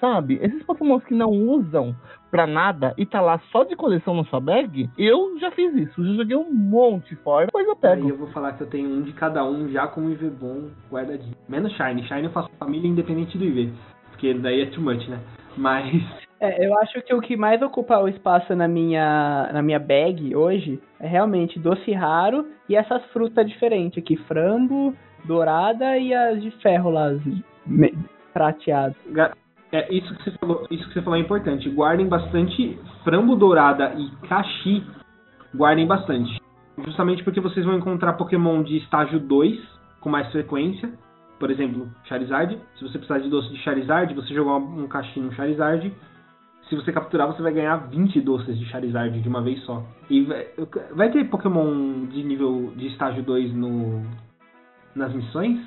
Sabe? 0.00 0.38
Esses 0.42 0.62
Pokémons 0.64 1.02
que 1.04 1.14
não 1.14 1.30
usam 1.30 1.94
pra 2.30 2.46
nada 2.46 2.92
e 2.98 3.06
tá 3.06 3.20
lá 3.20 3.38
só 3.50 3.64
de 3.64 3.74
coleção 3.74 4.14
na 4.14 4.24
sua 4.24 4.40
bag, 4.40 4.90
eu 4.98 5.38
já 5.38 5.50
fiz 5.52 5.74
isso. 5.74 6.04
Já 6.04 6.14
joguei 6.14 6.36
um 6.36 6.52
monte 6.52 7.16
fora, 7.16 7.46
depois 7.46 7.66
eu 7.66 7.72
Aí 7.72 7.78
pego. 7.80 8.08
eu 8.10 8.16
vou 8.16 8.28
falar 8.28 8.52
que 8.52 8.62
eu 8.62 8.66
tenho 8.66 8.88
um 8.90 9.02
de 9.02 9.12
cada 9.12 9.44
um 9.44 9.68
já 9.68 9.86
com 9.86 10.02
o 10.02 10.10
IV 10.10 10.30
bom 10.30 10.68
guardadinho. 10.90 11.34
Menos 11.48 11.72
Shine. 11.72 12.06
Shine 12.06 12.24
eu 12.24 12.30
faço 12.30 12.50
família 12.58 12.88
independente 12.88 13.38
do 13.38 13.44
IV. 13.44 13.72
Porque 14.10 14.34
daí 14.34 14.62
é 14.62 14.66
too 14.66 14.82
much, 14.82 15.06
né? 15.08 15.18
Mas. 15.56 15.86
É, 16.38 16.66
eu 16.66 16.78
acho 16.80 17.00
que 17.00 17.14
o 17.14 17.20
que 17.22 17.34
mais 17.34 17.62
ocupa 17.62 17.98
o 17.98 18.08
espaço 18.08 18.54
na 18.54 18.68
minha, 18.68 19.48
na 19.54 19.62
minha 19.62 19.78
bag 19.78 20.36
hoje 20.36 20.78
é 21.00 21.06
realmente 21.06 21.58
doce 21.58 21.92
raro 21.92 22.46
e 22.68 22.76
essas 22.76 23.02
frutas 23.06 23.48
diferentes 23.48 23.96
aqui, 23.96 24.18
frambo, 24.28 24.94
dourada 25.24 25.96
e 25.96 26.12
as 26.12 26.42
de 26.42 26.50
ferro 26.60 26.90
lá, 26.90 27.06
as 27.06 27.22
prateadas. 28.34 28.94
É, 29.76 29.94
isso 29.94 30.14
que 30.14 30.24
você 30.24 30.30
falou, 30.38 30.66
isso 30.70 30.88
que 30.88 30.94
você 30.94 31.02
falou 31.02 31.18
é 31.18 31.22
importante. 31.22 31.68
Guardem 31.68 32.08
bastante 32.08 32.78
frambo 33.04 33.36
dourada 33.36 33.92
e 33.94 34.26
caxi. 34.26 34.82
Guardem 35.54 35.86
bastante. 35.86 36.40
Justamente 36.78 37.22
porque 37.22 37.40
vocês 37.40 37.64
vão 37.66 37.76
encontrar 37.76 38.14
Pokémon 38.14 38.62
de 38.62 38.78
estágio 38.78 39.20
2 39.20 39.60
com 40.00 40.08
mais 40.08 40.32
frequência. 40.32 40.90
Por 41.38 41.50
exemplo, 41.50 41.90
Charizard. 42.04 42.58
Se 42.78 42.84
você 42.84 42.96
precisar 42.96 43.18
de 43.18 43.28
doce 43.28 43.50
de 43.50 43.58
Charizard, 43.58 44.14
você 44.14 44.32
jogar 44.32 44.56
um 44.56 44.88
caxi 44.88 45.20
no 45.20 45.30
Charizard. 45.34 45.92
se 46.70 46.74
você 46.74 46.90
capturar, 46.90 47.26
você 47.26 47.42
vai 47.42 47.52
ganhar 47.52 47.76
20 47.76 48.18
doces 48.22 48.58
de 48.58 48.64
Charizard 48.70 49.20
de 49.20 49.28
uma 49.28 49.42
vez 49.42 49.62
só. 49.64 49.84
E 50.08 50.22
vai, 50.22 50.46
vai 50.94 51.10
ter 51.10 51.28
Pokémon 51.28 52.06
de 52.06 52.22
nível 52.22 52.72
de 52.76 52.86
estágio 52.86 53.22
2 53.22 53.52
no, 53.52 54.02
nas 54.94 55.12
missões? 55.12 55.60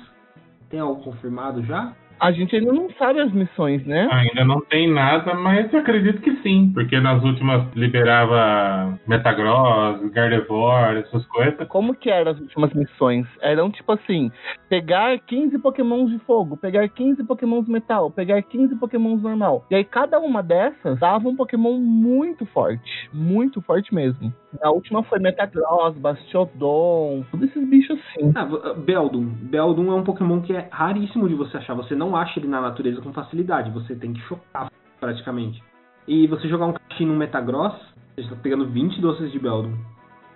Tem 0.68 0.80
algo 0.80 1.00
confirmado 1.00 1.62
já? 1.62 1.94
A 2.20 2.32
gente 2.32 2.54
ainda 2.54 2.72
não 2.72 2.90
sabe 2.98 3.20
as 3.20 3.32
missões, 3.32 3.84
né? 3.86 4.08
Ainda 4.12 4.44
não 4.44 4.60
tem 4.60 4.90
nada, 4.92 5.34
mas 5.34 5.72
eu 5.72 5.80
acredito 5.80 6.20
que 6.20 6.36
sim, 6.42 6.70
porque 6.72 7.00
nas 7.00 7.22
últimas 7.24 7.64
liberava 7.74 8.98
Metagross, 9.06 10.02
Gardevoir, 10.12 10.98
essas 10.98 11.24
coisas. 11.26 11.66
Como 11.68 11.94
que 11.94 12.10
eram 12.10 12.32
as 12.32 12.40
últimas 12.40 12.72
missões? 12.74 13.26
Eram 13.40 13.70
tipo 13.70 13.90
assim, 13.92 14.30
pegar 14.68 15.18
15 15.18 15.58
pokémons 15.58 16.10
de 16.10 16.18
fogo, 16.20 16.56
pegar 16.56 16.86
15 16.88 17.24
pokémons 17.24 17.66
metal, 17.66 18.10
pegar 18.10 18.42
15 18.42 18.76
pokémons 18.76 19.22
normal. 19.22 19.64
E 19.70 19.74
aí 19.74 19.84
cada 19.84 20.18
uma 20.18 20.42
dessas 20.42 20.98
dava 20.98 21.26
um 21.28 21.36
pokémon 21.36 21.78
muito 21.78 22.44
forte, 22.46 23.08
muito 23.14 23.62
forte 23.62 23.94
mesmo. 23.94 24.32
A 24.62 24.70
última 24.70 25.02
foi 25.04 25.20
Metagross, 25.20 25.96
Bastiodon, 25.96 27.24
todos 27.30 27.48
esses 27.48 27.68
bichos 27.68 27.98
assim. 27.98 28.32
Ah, 28.34 28.74
Beldum. 28.74 29.24
Beldum 29.24 29.92
é 29.92 29.94
um 29.94 30.02
Pokémon 30.02 30.40
que 30.40 30.54
é 30.54 30.68
raríssimo 30.70 31.28
de 31.28 31.34
você 31.34 31.56
achar. 31.56 31.74
Você 31.74 31.94
não 31.94 32.09
acha 32.16 32.38
ele 32.38 32.48
na 32.48 32.60
natureza 32.60 33.00
com 33.00 33.12
facilidade. 33.12 33.70
Você 33.70 33.94
tem 33.94 34.12
que 34.12 34.20
chocar, 34.22 34.70
praticamente. 34.98 35.62
E 36.06 36.26
você 36.26 36.48
jogar 36.48 36.66
um 36.66 36.72
caixinho 36.72 37.12
no 37.12 37.18
Metagross, 37.18 37.74
você 38.14 38.22
está 38.22 38.36
pegando 38.36 38.66
20 38.66 39.00
doces 39.00 39.30
de 39.32 39.38
Beldum. 39.38 39.76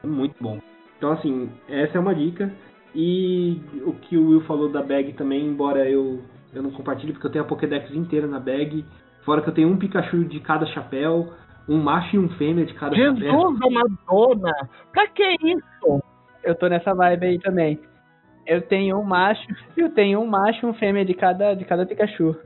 É 0.02 0.06
muito 0.06 0.34
bom. 0.40 0.60
Então, 0.96 1.12
assim, 1.12 1.50
essa 1.68 1.98
é 1.98 2.00
uma 2.00 2.14
dica. 2.14 2.52
E 2.94 3.60
o 3.84 3.92
que 3.92 4.16
o 4.16 4.30
Will 4.30 4.40
falou 4.42 4.68
da 4.68 4.82
bag 4.82 5.12
também, 5.14 5.46
embora 5.46 5.88
eu, 5.88 6.22
eu 6.54 6.62
não 6.62 6.70
compartilhe, 6.70 7.12
porque 7.12 7.26
eu 7.26 7.30
tenho 7.30 7.44
a 7.44 7.48
Pokédex 7.48 7.92
inteira 7.92 8.26
na 8.26 8.38
bag. 8.38 8.84
Fora 9.24 9.42
que 9.42 9.48
eu 9.48 9.54
tenho 9.54 9.68
um 9.68 9.76
Pikachu 9.76 10.24
de 10.24 10.38
cada 10.40 10.64
chapéu, 10.66 11.32
um 11.68 11.78
macho 11.82 12.14
e 12.14 12.18
um 12.18 12.28
fêmea 12.30 12.64
de 12.64 12.74
cada 12.74 12.94
chapéu. 12.94 13.16
Jesus 13.16 13.58
Madonna! 13.72 14.52
Pra 14.92 15.08
que 15.08 15.36
isso? 15.42 16.02
Eu 16.44 16.54
tô 16.54 16.68
nessa 16.68 16.94
vibe 16.94 17.26
aí 17.26 17.38
também. 17.40 17.80
Eu 18.46 18.60
tenho 18.62 18.98
um 18.98 19.04
macho, 19.04 19.46
eu 19.76 19.90
tenho 19.90 20.20
um 20.20 20.26
macho 20.26 20.66
e 20.66 20.68
um 20.68 20.74
fêmea 20.74 21.04
de 21.04 21.14
cada, 21.14 21.54
de 21.54 21.64
cada 21.64 21.86
Pikachu. 21.86 22.36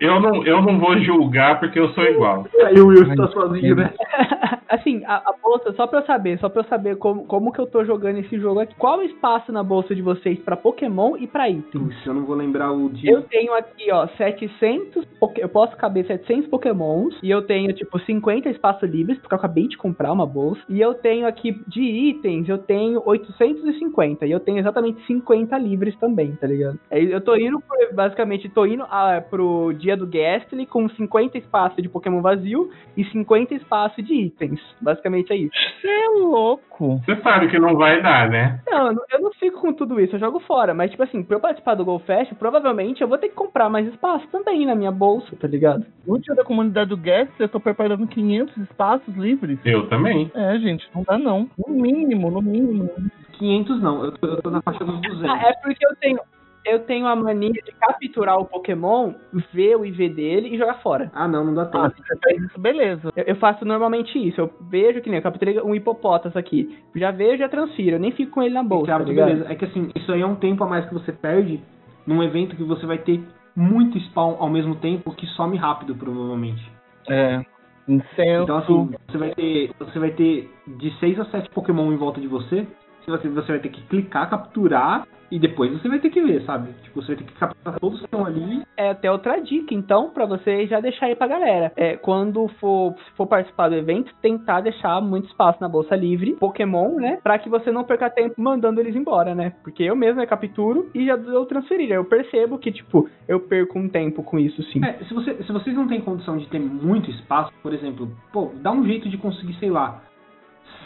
Eu 0.00 0.18
não, 0.18 0.44
eu 0.44 0.60
não 0.62 0.78
vou 0.80 0.98
julgar 0.98 1.60
porque 1.60 1.78
eu 1.78 1.90
sou 1.90 2.04
igual. 2.04 2.46
Aí 2.64 2.80
o 2.80 2.88
Will 2.88 3.08
está 3.08 3.28
sozinho, 3.28 3.76
né? 3.76 3.92
assim, 4.74 5.02
a, 5.04 5.16
a 5.16 5.34
bolsa, 5.42 5.72
só 5.74 5.86
pra 5.86 6.00
eu 6.00 6.06
saber, 6.06 6.38
só 6.38 6.48
pra 6.48 6.62
eu 6.62 6.66
saber 6.68 6.96
como, 6.96 7.24
como 7.26 7.52
que 7.52 7.58
eu 7.60 7.66
tô 7.66 7.84
jogando 7.84 8.18
esse 8.18 8.38
jogo 8.38 8.60
aqui. 8.60 8.74
Qual 8.76 8.98
o 8.98 9.02
espaço 9.02 9.52
na 9.52 9.62
bolsa 9.62 9.94
de 9.94 10.02
vocês 10.02 10.38
pra 10.40 10.56
Pokémon 10.56 11.16
e 11.16 11.26
pra 11.26 11.48
itens? 11.48 11.82
Puxa, 11.82 12.10
eu 12.10 12.14
não 12.14 12.24
vou 12.24 12.34
lembrar 12.36 12.72
o 12.72 12.88
dia. 12.88 13.10
Eu 13.10 13.22
tenho 13.22 13.54
aqui, 13.54 13.90
ó, 13.92 14.06
700, 14.16 15.04
poké- 15.20 15.42
eu 15.44 15.48
posso 15.48 15.76
caber 15.76 16.06
700 16.06 16.48
pokémons, 16.48 17.14
e 17.22 17.30
eu 17.30 17.42
tenho, 17.42 17.72
tipo, 17.72 17.98
50 18.00 18.48
espaços 18.48 18.88
livres, 18.88 19.18
porque 19.18 19.34
eu 19.34 19.38
acabei 19.38 19.68
de 19.68 19.76
comprar 19.76 20.12
uma 20.12 20.26
bolsa, 20.26 20.60
e 20.68 20.80
eu 20.80 20.94
tenho 20.94 21.26
aqui, 21.26 21.52
de 21.68 21.82
itens, 21.82 22.48
eu 22.48 22.58
tenho 22.58 23.02
850, 23.04 24.26
e 24.26 24.30
eu 24.30 24.40
tenho 24.40 24.58
exatamente 24.58 25.04
50 25.06 25.56
livres 25.58 25.96
também, 25.98 26.32
tá 26.36 26.46
ligado? 26.46 26.78
Aí 26.90 27.10
Eu 27.12 27.20
tô 27.20 27.36
indo, 27.36 27.60
pro- 27.60 27.94
basicamente, 27.94 28.48
tô 28.48 28.64
indo 28.64 28.84
ah, 28.84 29.22
pro 29.28 29.72
dia 29.74 29.96
do 29.96 30.06
Gastly 30.06 30.66
com 30.66 30.88
50 30.88 31.36
espaços 31.36 31.82
de 31.82 31.88
Pokémon 31.88 32.22
vazio 32.22 32.70
e 32.96 33.04
50 33.04 33.54
espaços 33.54 34.04
de 34.04 34.14
itens. 34.14 34.60
Basicamente 34.80 35.32
é 35.32 35.36
isso. 35.36 35.52
Você 35.80 35.88
é 35.88 36.08
louco. 36.08 37.00
Você 37.04 37.16
sabe 37.22 37.48
que 37.48 37.58
não 37.58 37.76
vai 37.76 38.02
dar, 38.02 38.28
né? 38.28 38.60
Não, 38.66 38.86
eu 38.88 38.92
não- 38.94 39.02
eu 39.12 39.20
não 39.20 39.32
fico 39.34 39.60
com 39.60 39.72
tudo 39.72 40.00
isso, 40.00 40.16
eu 40.16 40.20
jogo 40.20 40.40
fora. 40.40 40.74
Mas, 40.74 40.90
tipo 40.90 41.02
assim, 41.02 41.22
pra 41.22 41.36
eu 41.36 41.40
participar 41.40 41.74
do 41.74 41.84
GoFest, 41.84 42.34
provavelmente 42.34 43.00
eu 43.00 43.08
vou 43.08 43.18
ter 43.18 43.28
que 43.28 43.34
comprar 43.34 43.68
mais 43.68 43.86
espaço 43.86 44.26
também 44.28 44.66
na 44.66 44.74
minha 44.74 44.90
bolsa, 44.90 45.36
tá 45.36 45.46
ligado? 45.46 45.84
No 46.06 46.18
dia 46.18 46.34
da 46.34 46.44
comunidade 46.44 46.90
do 46.90 46.96
Guest, 46.96 47.32
eu 47.38 47.48
tô 47.48 47.60
preparando 47.60 48.06
500 48.06 48.56
espaços 48.56 49.14
livres. 49.16 49.58
Eu 49.64 49.88
também. 49.88 50.30
É, 50.34 50.58
gente, 50.58 50.88
não 50.94 51.02
dá 51.04 51.16
não. 51.18 51.48
No 51.58 51.72
mínimo, 51.74 52.30
no 52.30 52.42
mínimo. 52.42 52.90
500 53.38 53.80
não, 53.80 54.04
eu 54.04 54.12
tô, 54.12 54.26
eu 54.26 54.42
tô 54.42 54.50
na 54.50 54.62
faixa 54.62 54.84
dos 54.84 55.00
200. 55.00 55.24
Ah, 55.30 55.48
é 55.48 55.52
porque 55.62 55.84
eu 55.86 55.94
tenho, 55.96 56.18
eu 56.64 56.80
tenho 56.80 57.06
a 57.06 57.16
mania 57.16 57.50
de 57.52 57.72
capturar 57.72 58.38
o 58.38 58.44
Pokémon, 58.44 59.12
ver 59.52 59.76
o 59.76 59.84
IV 59.84 60.08
dele 60.10 60.54
e 60.54 60.58
jogar 60.58 60.74
fora. 60.82 61.10
Ah, 61.14 61.26
não, 61.26 61.44
não 61.44 61.54
dá 61.54 61.62
Ah, 61.62 61.90
tempo. 61.90 61.96
se 61.96 62.02
você 62.06 62.18
faz 62.22 62.42
isso, 62.42 62.60
beleza. 62.60 63.12
Eu, 63.16 63.24
eu 63.24 63.36
faço 63.36 63.64
normalmente 63.64 64.18
isso. 64.18 64.40
Eu 64.40 64.50
vejo 64.70 65.00
que 65.00 65.08
nem 65.10 65.18
eu 65.18 65.22
capturei 65.22 65.60
um 65.60 65.74
hipopótamo 65.74 66.38
aqui. 66.38 66.78
Já 66.94 67.10
vejo 67.10 67.34
e 67.34 67.38
já 67.38 67.48
transfiro. 67.48 67.96
Eu 67.96 68.00
nem 68.00 68.12
fico 68.12 68.32
com 68.32 68.42
ele 68.42 68.54
na 68.54 68.62
bolsa. 68.62 68.86
Tá 68.86 68.98
beleza. 68.98 69.46
É 69.48 69.54
que 69.54 69.64
assim, 69.64 69.90
isso 69.94 70.12
aí 70.12 70.20
é 70.20 70.26
um 70.26 70.36
tempo 70.36 70.62
a 70.64 70.66
mais 70.66 70.86
que 70.86 70.94
você 70.94 71.12
perde 71.12 71.60
num 72.06 72.22
evento 72.22 72.56
que 72.56 72.64
você 72.64 72.86
vai 72.86 72.98
ter 72.98 73.20
muito 73.54 73.98
spawn 73.98 74.36
ao 74.38 74.48
mesmo 74.48 74.76
tempo 74.76 75.14
que 75.14 75.26
some 75.28 75.56
rápido, 75.56 75.94
provavelmente. 75.94 76.62
É. 77.08 77.44
Incenso. 77.88 78.44
Então 78.44 78.58
assim, 78.58 78.90
você 79.08 79.18
vai 79.18 79.34
ter. 79.34 79.70
Você 79.78 79.98
vai 79.98 80.10
ter 80.12 80.50
de 80.78 80.90
6 80.98 81.18
a 81.20 81.24
7 81.26 81.50
Pokémon 81.50 81.92
em 81.92 81.96
volta 81.96 82.20
de 82.20 82.28
você. 82.28 82.66
Você, 83.06 83.28
você 83.28 83.52
vai 83.52 83.60
ter 83.60 83.68
que 83.68 83.82
clicar, 83.82 84.30
capturar 84.30 85.06
e 85.32 85.38
depois 85.38 85.72
você 85.72 85.88
vai 85.88 85.98
ter 85.98 86.10
que 86.10 86.20
ver, 86.20 86.42
sabe? 86.44 86.74
Tipo, 86.82 87.00
você 87.00 87.14
vai 87.14 87.24
ter 87.24 87.32
que 87.32 87.38
capturar 87.38 87.80
todos 87.80 88.00
que 88.00 88.04
estão 88.04 88.26
ali. 88.26 88.62
é 88.76 88.90
até 88.90 89.10
outra 89.10 89.40
dica, 89.40 89.74
então, 89.74 90.10
pra 90.10 90.26
você 90.26 90.66
já 90.66 90.78
deixar 90.78 91.06
aí 91.06 91.16
pra 91.16 91.26
galera. 91.26 91.72
É, 91.74 91.96
quando 91.96 92.48
for, 92.60 92.94
for 93.16 93.26
participar 93.26 93.70
do 93.70 93.74
evento, 93.74 94.12
tentar 94.20 94.60
deixar 94.60 95.00
muito 95.00 95.28
espaço 95.28 95.58
na 95.58 95.70
bolsa 95.70 95.96
livre, 95.96 96.34
Pokémon, 96.34 96.96
né? 96.96 97.18
Pra 97.22 97.38
que 97.38 97.48
você 97.48 97.72
não 97.72 97.82
perca 97.82 98.10
tempo 98.10 98.34
mandando 98.36 98.78
eles 98.78 98.94
embora, 98.94 99.34
né? 99.34 99.54
Porque 99.62 99.82
eu 99.82 99.96
mesmo 99.96 100.20
eu 100.20 100.26
capturo 100.26 100.90
e 100.94 101.06
já 101.06 101.16
dou 101.16 101.46
transferir. 101.46 101.90
Eu 101.90 102.04
percebo 102.04 102.58
que, 102.58 102.70
tipo, 102.70 103.08
eu 103.26 103.40
perco 103.40 103.78
um 103.78 103.88
tempo 103.88 104.22
com 104.22 104.38
isso, 104.38 104.62
sim. 104.64 104.84
É, 104.84 105.02
se, 105.04 105.14
você, 105.14 105.42
se 105.42 105.50
vocês 105.50 105.74
não 105.74 105.88
têm 105.88 106.02
condição 106.02 106.36
de 106.36 106.46
ter 106.48 106.60
muito 106.60 107.10
espaço, 107.10 107.50
por 107.62 107.72
exemplo, 107.72 108.10
pô, 108.30 108.50
dá 108.56 108.70
um 108.70 108.84
jeito 108.84 109.08
de 109.08 109.16
conseguir, 109.16 109.54
sei 109.54 109.70
lá, 109.70 110.02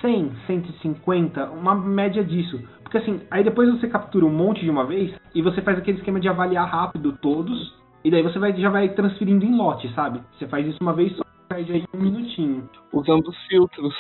100, 0.07 0.31
150, 0.47 1.51
uma 1.51 1.75
média 1.75 2.23
disso. 2.23 2.63
Porque 2.83 2.99
assim, 2.99 3.21
aí 3.29 3.43
depois 3.43 3.69
você 3.69 3.89
captura 3.89 4.25
um 4.25 4.33
monte 4.33 4.63
de 4.63 4.71
uma 4.71 4.87
vez 4.87 5.13
e 5.35 5.43
você 5.43 5.61
faz 5.61 5.79
aquele 5.79 5.99
esquema 5.99 6.21
de 6.21 6.29
avaliar 6.29 6.69
rápido 6.69 7.19
todos, 7.21 7.75
e 8.05 8.11
daí 8.11 8.23
você 8.23 8.39
vai, 8.39 8.55
já 8.57 8.71
vai 8.71 8.89
transferindo 8.91 9.45
em 9.45 9.57
lote, 9.57 9.93
sabe? 9.95 10.21
Você 10.39 10.47
faz 10.47 10.65
isso 10.65 10.79
uma 10.81 10.93
vez 10.93 11.15
só, 11.17 11.25
perde 11.49 11.73
aí 11.73 11.85
um 11.93 11.99
minutinho. 11.99 12.69
Usando 12.93 13.27
os 13.27 13.37
filtros. 13.49 13.93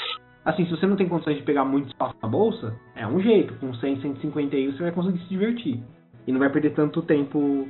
Assim, 0.44 0.64
se 0.66 0.70
você 0.70 0.86
não 0.86 0.94
tem 0.94 1.08
condições 1.08 1.38
de 1.38 1.42
pegar 1.42 1.64
muito 1.64 1.88
espaço 1.88 2.14
na 2.22 2.28
bolsa, 2.28 2.72
é 2.94 3.04
um 3.04 3.20
jeito. 3.20 3.54
Com 3.54 3.74
100, 3.74 4.00
150 4.00 4.54
aí 4.54 4.70
você 4.70 4.84
vai 4.84 4.92
conseguir 4.92 5.18
se 5.18 5.28
divertir. 5.28 5.82
E 6.24 6.30
não 6.30 6.38
vai 6.38 6.50
perder 6.50 6.70
tanto 6.70 7.02
tempo 7.02 7.66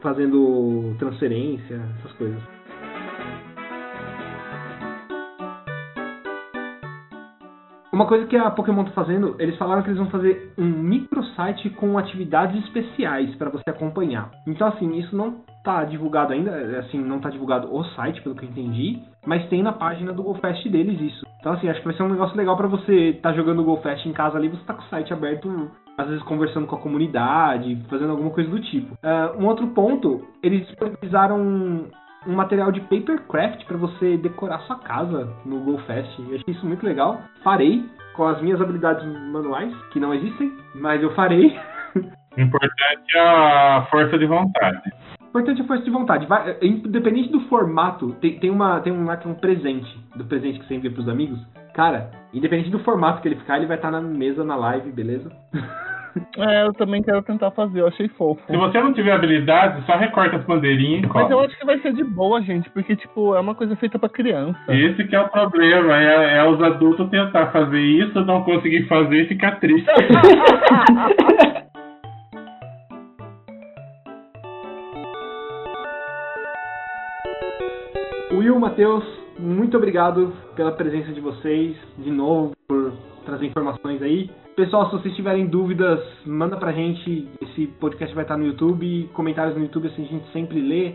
fazendo 0.00 0.96
transferência, 0.98 1.80
essas 2.00 2.12
coisas. 2.12 2.42
Uma 7.96 8.04
coisa 8.04 8.26
que 8.26 8.36
a 8.36 8.50
Pokémon 8.50 8.84
tá 8.84 8.90
fazendo, 8.90 9.36
eles 9.38 9.56
falaram 9.56 9.80
que 9.80 9.88
eles 9.88 9.98
vão 9.98 10.10
fazer 10.10 10.52
um 10.58 10.66
microsite 10.66 11.70
com 11.70 11.96
atividades 11.96 12.62
especiais 12.66 13.34
para 13.36 13.48
você 13.48 13.70
acompanhar. 13.70 14.30
Então 14.46 14.68
assim, 14.68 14.98
isso 14.98 15.16
não 15.16 15.36
tá 15.64 15.82
divulgado 15.82 16.34
ainda, 16.34 16.78
assim, 16.80 16.98
não 17.00 17.20
tá 17.20 17.30
divulgado 17.30 17.74
o 17.74 17.82
site, 17.94 18.20
pelo 18.20 18.34
que 18.34 18.44
eu 18.44 18.50
entendi, 18.50 19.00
mas 19.24 19.48
tem 19.48 19.62
na 19.62 19.72
página 19.72 20.12
do 20.12 20.22
GoFest 20.22 20.68
deles 20.68 21.00
isso. 21.00 21.26
Então 21.40 21.54
assim, 21.54 21.70
acho 21.70 21.80
que 21.80 21.86
vai 21.86 21.96
ser 21.96 22.02
um 22.02 22.10
negócio 22.10 22.36
legal 22.36 22.54
para 22.54 22.68
você 22.68 23.18
tá 23.22 23.32
jogando 23.32 23.62
o 23.62 23.64
GoFest 23.64 24.04
em 24.04 24.12
casa 24.12 24.36
ali, 24.36 24.50
você 24.50 24.62
tá 24.66 24.74
com 24.74 24.82
o 24.82 24.88
site 24.88 25.14
aberto, 25.14 25.70
às 25.96 26.06
vezes 26.06 26.22
conversando 26.24 26.66
com 26.66 26.76
a 26.76 26.80
comunidade, 26.80 27.82
fazendo 27.88 28.10
alguma 28.10 28.28
coisa 28.28 28.50
do 28.50 28.60
tipo. 28.60 28.94
Ah, 29.02 29.32
um 29.38 29.46
outro 29.46 29.68
ponto, 29.68 30.22
eles 30.42 30.66
disponibilizaram 30.66 31.86
um, 32.26 32.34
material 32.34 32.72
de 32.72 32.80
papercraft 32.82 33.64
para 33.64 33.76
você 33.76 34.16
decorar 34.16 34.60
sua 34.60 34.78
casa 34.78 35.32
no 35.44 35.60
GoFest. 35.60 36.18
Eu 36.18 36.36
achei 36.36 36.54
isso 36.54 36.66
muito 36.66 36.84
legal. 36.84 37.20
Farei 37.42 37.84
com 38.14 38.26
as 38.26 38.40
minhas 38.40 38.60
habilidades 38.60 39.04
manuais, 39.04 39.74
que 39.92 40.00
não 40.00 40.14
existem, 40.14 40.52
mas 40.74 41.02
eu 41.02 41.14
farei. 41.14 41.58
Importante 42.36 43.16
é 43.16 43.20
a 43.20 43.86
força 43.90 44.18
de 44.18 44.26
vontade. 44.26 44.92
importante 45.28 45.60
é 45.60 45.64
a 45.64 45.66
força 45.66 45.84
de 45.84 45.90
vontade. 45.90 46.26
Vai, 46.26 46.50
é, 46.50 46.66
independente 46.66 47.30
do 47.30 47.40
formato, 47.48 48.12
tem, 48.20 48.38
tem, 48.38 48.50
uma, 48.50 48.80
tem 48.80 48.92
um 48.92 49.06
um 49.10 49.34
presente, 49.34 49.98
do 50.14 50.24
presente 50.24 50.58
que 50.58 50.66
você 50.66 50.74
envia 50.74 50.90
pros 50.90 51.08
amigos. 51.08 51.38
Cara, 51.74 52.10
independente 52.32 52.70
do 52.70 52.78
formato 52.80 53.20
que 53.20 53.28
ele 53.28 53.36
ficar, 53.36 53.58
ele 53.58 53.66
vai 53.66 53.76
estar 53.76 53.90
na 53.90 54.00
mesa, 54.00 54.42
na 54.44 54.56
live, 54.56 54.90
beleza? 54.92 55.30
É, 56.38 56.66
eu 56.66 56.72
também 56.72 57.02
quero 57.02 57.22
tentar 57.22 57.50
fazer, 57.50 57.80
eu 57.80 57.88
achei 57.88 58.08
fofo. 58.08 58.40
Se 58.46 58.56
você 58.56 58.80
não 58.80 58.92
tiver 58.92 59.12
habilidade, 59.12 59.84
só 59.86 59.96
recorta 59.96 60.36
as 60.36 60.44
bandeirinhas 60.44 61.04
e 61.04 61.06
Mas 61.06 61.30
eu 61.30 61.36
cola. 61.36 61.46
acho 61.46 61.58
que 61.58 61.66
vai 61.66 61.78
ser 61.80 61.92
de 61.92 62.04
boa, 62.04 62.40
gente, 62.42 62.68
porque, 62.70 62.96
tipo, 62.96 63.34
é 63.34 63.40
uma 63.40 63.54
coisa 63.54 63.76
feita 63.76 63.98
pra 63.98 64.08
criança. 64.08 64.58
Esse 64.68 65.04
que 65.04 65.14
é 65.16 65.20
o 65.20 65.28
problema, 65.28 65.96
é, 65.96 66.38
é 66.38 66.48
os 66.48 66.62
adultos 66.62 67.08
tentar 67.10 67.46
fazer 67.48 67.80
isso, 67.80 68.24
não 68.24 68.42
conseguir 68.42 68.86
fazer 68.88 69.22
e 69.22 69.28
ficar 69.28 69.60
triste. 69.60 69.86
Will, 78.32 78.58
Matheus, 78.58 79.04
muito 79.38 79.76
obrigado 79.76 80.32
pela 80.54 80.72
presença 80.72 81.12
de 81.12 81.20
vocês, 81.20 81.76
de 81.98 82.10
novo, 82.10 82.52
por 82.68 82.92
trazer 83.24 83.46
informações 83.46 84.02
aí. 84.02 84.30
Pessoal, 84.56 84.86
se 84.86 84.92
vocês 84.92 85.14
tiverem 85.14 85.46
dúvidas, 85.46 86.00
manda 86.24 86.56
pra 86.56 86.72
gente. 86.72 87.28
Esse 87.42 87.66
podcast 87.78 88.14
vai 88.14 88.24
estar 88.24 88.38
no 88.38 88.46
YouTube, 88.46 89.06
comentários 89.12 89.54
no 89.54 89.62
YouTube, 89.62 89.88
assim 89.88 90.04
a 90.04 90.08
gente 90.08 90.32
sempre 90.32 90.58
lê. 90.62 90.94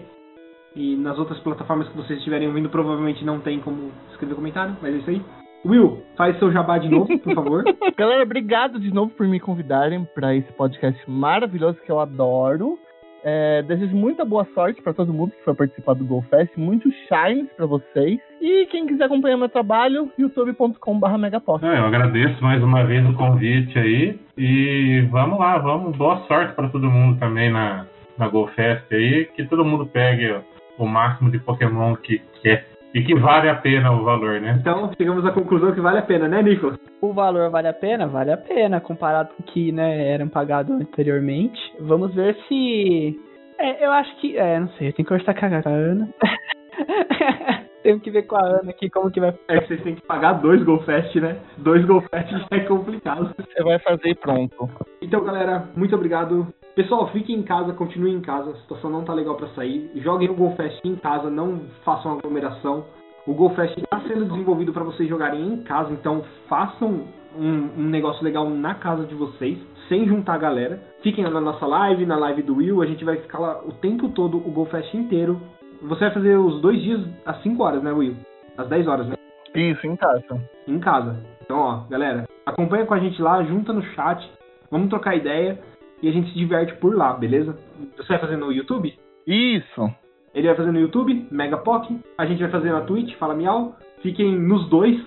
E 0.75 0.95
nas 0.95 1.19
outras 1.19 1.37
plataformas 1.41 1.87
que 1.89 1.95
vocês 1.95 2.17
estiverem 2.17 2.47
ouvindo, 2.47 2.71
provavelmente 2.71 3.23
não 3.23 3.39
tem 3.39 3.59
como 3.59 3.91
escrever 4.09 4.33
comentário, 4.33 4.75
mas 4.81 4.95
é 4.95 4.97
isso 4.97 5.09
aí. 5.11 5.21
Will, 5.63 6.01
faz 6.17 6.39
seu 6.39 6.51
jabá 6.51 6.79
de 6.79 6.89
novo, 6.89 7.19
por 7.19 7.35
favor. 7.35 7.63
Galera, 7.95 8.23
obrigado 8.23 8.79
de 8.79 8.91
novo 8.91 9.13
por 9.13 9.27
me 9.27 9.39
convidarem 9.39 10.07
para 10.15 10.35
esse 10.35 10.51
podcast 10.53 10.99
maravilhoso 11.07 11.77
que 11.85 11.91
eu 11.91 11.99
adoro. 11.99 12.79
É, 13.23 13.61
desejo 13.63 13.95
muita 13.95 14.25
boa 14.25 14.45
sorte 14.53 14.81
para 14.81 14.93
todo 14.93 15.13
mundo 15.13 15.31
que 15.31 15.43
foi 15.43 15.53
participar 15.53 15.93
do 15.93 16.05
GoFest, 16.05 16.57
muitos 16.57 16.93
shines 17.07 17.47
para 17.55 17.65
vocês. 17.65 18.19
E 18.41 18.65
quem 18.67 18.87
quiser 18.87 19.05
acompanhar 19.05 19.37
meu 19.37 19.49
trabalho, 19.49 20.11
youtube.com.br 20.17 21.17
megapop. 21.17 21.63
É, 21.63 21.77
eu 21.77 21.85
agradeço 21.85 22.43
mais 22.43 22.63
uma 22.63 22.83
vez 22.83 23.07
o 23.07 23.13
convite 23.13 23.77
aí. 23.77 24.19
E 24.37 25.07
vamos 25.11 25.39
lá, 25.39 25.57
vamos. 25.59 25.95
Boa 25.95 26.17
sorte 26.27 26.53
para 26.55 26.69
todo 26.69 26.89
mundo 26.89 27.19
também 27.19 27.51
na, 27.51 27.85
na 28.17 28.27
GoFest 28.27 28.91
aí. 28.91 29.25
Que 29.35 29.45
todo 29.45 29.65
mundo 29.65 29.85
pegue 29.85 30.35
o 30.77 30.85
máximo 30.87 31.29
de 31.29 31.37
Pokémon 31.39 31.95
que 31.95 32.19
quer. 32.41 32.70
E 32.93 33.03
que 33.03 33.15
vale 33.15 33.49
a 33.49 33.55
pena 33.55 33.91
o 33.91 34.03
valor, 34.03 34.41
né? 34.41 34.57
Então, 34.59 34.91
chegamos 34.97 35.25
à 35.25 35.31
conclusão 35.31 35.73
que 35.73 35.79
vale 35.79 35.99
a 35.99 36.03
pena, 36.03 36.27
né, 36.27 36.41
Nicolas? 36.43 36.77
O 37.01 37.13
valor 37.13 37.49
vale 37.49 37.69
a 37.69 37.73
pena? 37.73 38.07
Vale 38.07 38.33
a 38.33 38.37
pena, 38.37 38.81
comparado 38.81 39.29
com 39.35 39.43
o 39.43 39.45
que 39.45 39.71
né, 39.71 40.09
eram 40.13 40.27
pagados 40.27 40.71
anteriormente. 40.71 41.59
Vamos 41.79 42.13
ver 42.13 42.35
se. 42.47 43.17
É, 43.57 43.85
eu 43.85 43.91
acho 43.91 44.13
que. 44.19 44.37
É, 44.37 44.59
não 44.59 44.67
sei, 44.69 44.89
eu 44.89 44.93
tenho 44.93 45.05
que 45.07 45.15
conversar 45.15 45.33
com 45.33 45.69
a 45.69 45.71
Ana. 45.71 46.09
Tenho 47.83 47.99
que 47.99 48.11
ver 48.11 48.23
com 48.23 48.35
a 48.35 48.45
Ana 48.45 48.69
aqui 48.69 48.89
como 48.89 49.09
que 49.09 49.19
vai. 49.19 49.33
É 49.47 49.59
que 49.59 49.67
vocês 49.67 49.81
têm 49.81 49.95
que 49.95 50.03
pagar 50.03 50.33
dois 50.33 50.63
GoFest, 50.63 51.15
né? 51.15 51.37
Dois 51.57 51.83
GoFest 51.85 52.29
já 52.29 52.47
é 52.51 52.59
complicado. 52.59 53.33
Você 53.35 53.63
vai 53.63 53.79
fazer 53.79 54.09
e 54.09 54.15
pronto. 54.15 54.69
Então, 55.01 55.23
galera, 55.23 55.67
muito 55.75 55.95
obrigado. 55.95 56.53
Pessoal, 56.75 57.09
fiquem 57.11 57.35
em 57.35 57.43
casa, 57.43 57.73
continuem 57.73 58.15
em 58.15 58.21
casa. 58.21 58.51
A 58.51 58.55
situação 58.55 58.89
não 58.89 59.03
tá 59.03 59.13
legal 59.13 59.35
para 59.35 59.49
sair. 59.49 59.91
Joguem 59.95 60.29
o 60.29 60.33
GoFest 60.33 60.79
em 60.85 60.95
casa, 60.95 61.29
não 61.29 61.63
façam 61.83 62.13
aglomeração. 62.13 62.85
O 63.27 63.33
GoFest 63.33 63.77
está 63.77 63.99
sendo 64.07 64.25
desenvolvido 64.25 64.71
para 64.71 64.83
vocês 64.83 65.07
jogarem 65.07 65.53
em 65.53 65.63
casa, 65.63 65.91
então 65.91 66.23
façam 66.47 67.03
um, 67.37 67.69
um, 67.77 67.89
negócio 67.89 68.23
legal 68.23 68.49
na 68.49 68.73
casa 68.73 69.05
de 69.05 69.13
vocês, 69.13 69.59
sem 69.87 70.07
juntar 70.07 70.35
a 70.35 70.39
galera. 70.39 70.81
Fiquem 71.03 71.23
na 71.25 71.41
nossa 71.41 71.65
live, 71.65 72.05
na 72.05 72.17
live 72.17 72.41
do 72.41 72.55
Will, 72.55 72.81
a 72.81 72.85
gente 72.85 73.03
vai 73.03 73.17
ficar 73.17 73.39
lá 73.39 73.61
o 73.63 73.73
tempo 73.73 74.09
todo, 74.09 74.37
o 74.37 74.51
GoFest 74.51 74.93
inteiro. 74.95 75.39
Você 75.83 76.05
vai 76.05 76.13
fazer 76.13 76.37
os 76.37 76.61
dois 76.61 76.81
dias 76.81 77.01
às 77.25 77.41
5 77.43 77.61
horas, 77.61 77.83
né, 77.83 77.91
Will? 77.91 78.15
Às 78.57 78.67
10 78.69 78.87
horas, 78.87 79.07
né? 79.07 79.15
Isso, 79.53 79.85
em 79.85 79.95
casa. 79.95 80.41
Em 80.67 80.79
casa. 80.79 81.17
Então, 81.41 81.57
ó, 81.59 81.83
galera, 81.89 82.27
acompanha 82.45 82.85
com 82.85 82.93
a 82.93 82.99
gente 82.99 83.21
lá, 83.21 83.43
junta 83.43 83.73
no 83.73 83.83
chat, 83.83 84.31
vamos 84.71 84.89
trocar 84.89 85.15
ideia 85.15 85.59
e 86.01 86.09
a 86.09 86.11
gente 86.11 86.29
se 86.31 86.37
diverte 86.37 86.73
por 86.75 86.95
lá, 86.95 87.13
beleza? 87.13 87.57
Você 87.95 88.07
vai 88.07 88.19
fazer 88.19 88.37
no 88.37 88.51
YouTube? 88.51 88.93
Isso. 89.27 89.93
Ele 90.33 90.47
vai 90.47 90.55
fazer 90.55 90.71
no 90.71 90.79
YouTube, 90.79 91.27
Megapoc. 91.29 91.87
A 92.17 92.25
gente 92.25 92.41
vai 92.41 92.49
fazer 92.49 92.71
na 92.71 92.81
Twitch, 92.81 93.15
Fala 93.17 93.35
Miau. 93.35 93.75
Fiquem 94.01 94.35
nos 94.35 94.67
dois. 94.69 94.99